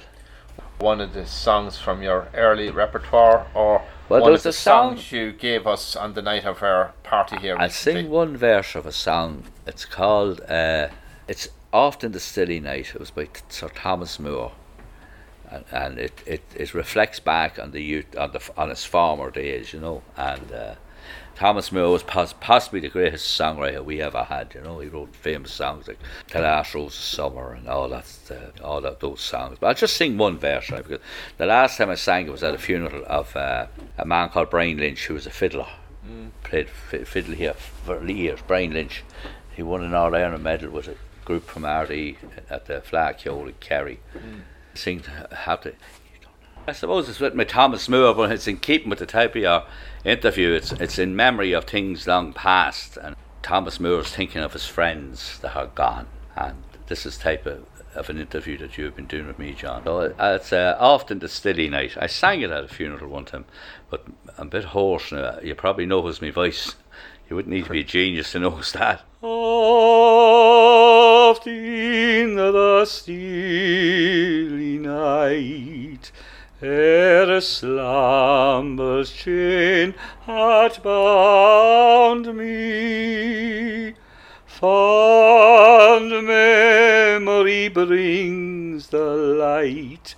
[0.79, 4.53] One of the songs from your early repertoire, or Well, one of was the a
[4.53, 7.55] song- songs you gave us on the night of our party here.
[7.57, 8.01] I'll recently?
[8.03, 9.43] sing one verse of a song.
[9.67, 10.87] It's called, uh,
[11.27, 12.93] it's Oft in the Stilly Night.
[12.95, 14.53] It was by Sir Thomas Moore.
[15.51, 19.29] And, and it, it, it reflects back on the youth, on, the, on his former
[19.29, 20.01] days, you know.
[20.17, 20.75] And uh,
[21.39, 24.79] Thomas Moore was pos- possibly the greatest songwriter we ever had, you know.
[24.79, 25.97] He wrote famous songs like
[26.33, 29.57] The Last Rose of Summer and all that, uh, all of those songs.
[29.57, 30.83] But I'll just sing one verse, right?
[30.85, 30.99] Because
[31.37, 33.67] the last time I sang it was at a funeral of uh,
[33.97, 35.67] a man called Brian Lynch, who was a fiddler
[36.43, 38.39] played fi- fiddle here for years.
[38.45, 39.03] Brian Lynch,
[39.55, 42.17] he won an All Ireland medal with a group from Ardee
[42.49, 44.01] at the Fleadh Cheoil in Kerry.
[44.73, 45.73] Sing how to.
[46.67, 49.41] I suppose it's with my Thomas Moore, but it's in keeping with the type of
[49.41, 49.63] your
[50.03, 50.53] interview.
[50.53, 55.39] It's it's in memory of things long past, and Thomas Moore's thinking of his friends
[55.39, 57.65] that are gone, and this is type of.
[57.95, 59.83] Of an interview that you've been doing with me, John.
[59.83, 61.97] So uh, it's uh, oft in the stilly night.
[61.99, 63.45] I sang it at a funeral one time,
[63.89, 64.05] but
[64.37, 65.39] I'm a bit hoarse now.
[65.41, 66.75] You probably knows my voice.
[67.27, 69.01] You wouldn't need to be a genius to know that.
[69.23, 76.11] Oft in the steely night,
[76.61, 79.93] ere slumber's chain
[80.25, 83.93] had bound me,
[84.45, 90.15] fond memory brings the light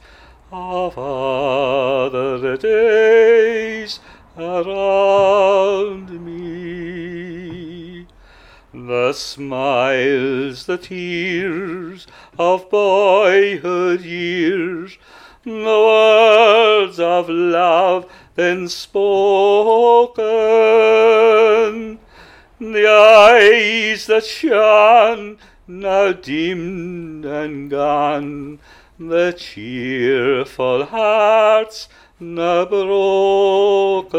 [0.51, 3.99] of other days
[4.35, 8.07] around me.
[8.73, 12.07] The smiles, the tears
[12.39, 14.97] of boyhood years,
[15.43, 20.19] the words of love then spoken,
[22.59, 28.59] the eyes that shone, now dimmed and gone,
[28.99, 31.87] the cheerful hearts
[32.19, 34.11] now broken.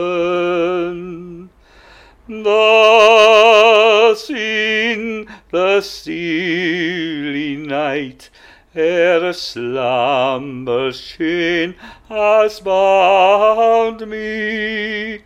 [2.29, 8.31] Thus in the steely night,
[8.75, 11.75] ere slumber's chain
[12.09, 15.21] has bound me,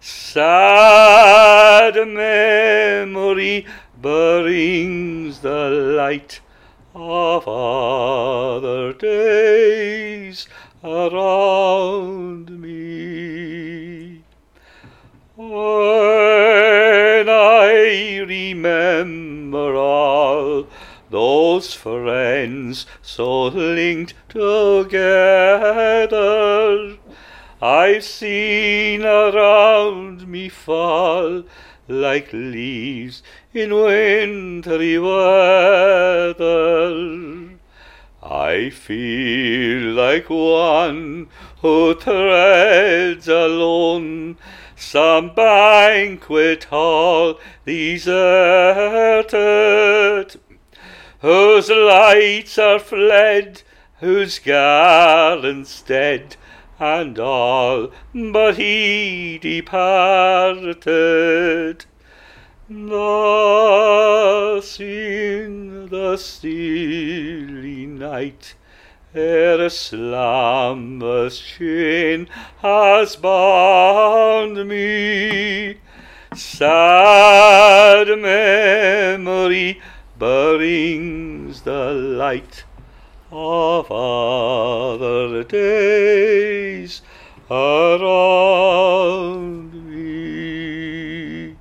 [0.00, 3.66] sad memory
[4.00, 6.40] brings the light
[6.94, 10.46] of other days
[10.84, 14.22] around me.
[15.34, 20.68] When I remember all
[21.14, 24.98] those friends so linked together,
[27.62, 31.44] I've seen around me fall
[31.86, 33.22] like leaves
[33.52, 36.40] in wintry weather.
[38.20, 41.28] I feel like one
[41.60, 44.36] who treads alone
[44.76, 48.14] some banquet hall deserted,
[51.24, 53.62] whose lights are fled,
[54.00, 56.36] whose garlands dead,
[56.78, 60.76] and all but he departed.
[62.68, 68.54] Thus in the steely night,
[69.14, 72.28] ere slumber's chain
[72.58, 75.78] has bound me,
[76.34, 79.80] sad memory
[80.18, 82.64] brings the light
[83.30, 87.02] of other days
[88.44, 91.56] around me.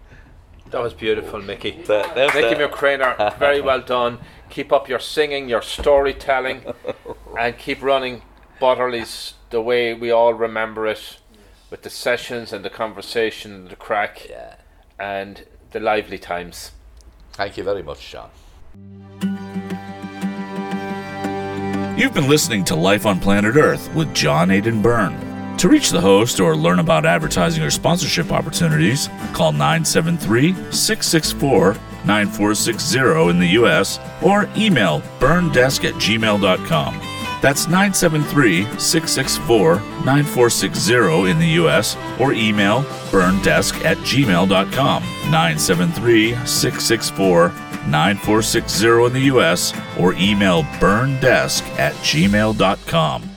[0.71, 1.81] That was beautiful, Mickey.
[1.87, 2.71] That- that's Mickey that.
[2.71, 4.19] McCrainer, very well done.
[4.49, 6.63] Keep up your singing, your storytelling,
[7.39, 8.21] and keep running
[8.61, 11.17] Butterley's the way we all remember it,
[11.69, 14.55] with the sessions and the conversation and the crack Yeah.
[14.99, 16.71] and the lively times.
[17.33, 18.29] Thank you very much, John.
[21.97, 25.57] You've been listening to Life on Planet Earth with John Aiden Byrne.
[25.57, 33.29] To reach the host or learn about advertising or sponsorship opportunities, call 973 664 9460
[33.29, 33.99] in the U.S.
[34.21, 36.99] or email burndesk at gmail.com.
[37.41, 41.95] That's 973 664 9460 in the U.S.
[42.19, 45.03] or email burndesk at gmail.com.
[45.03, 47.49] 973 664
[47.87, 49.73] 9460 in the U.S.
[49.99, 53.32] or email burndesk at gmail.com.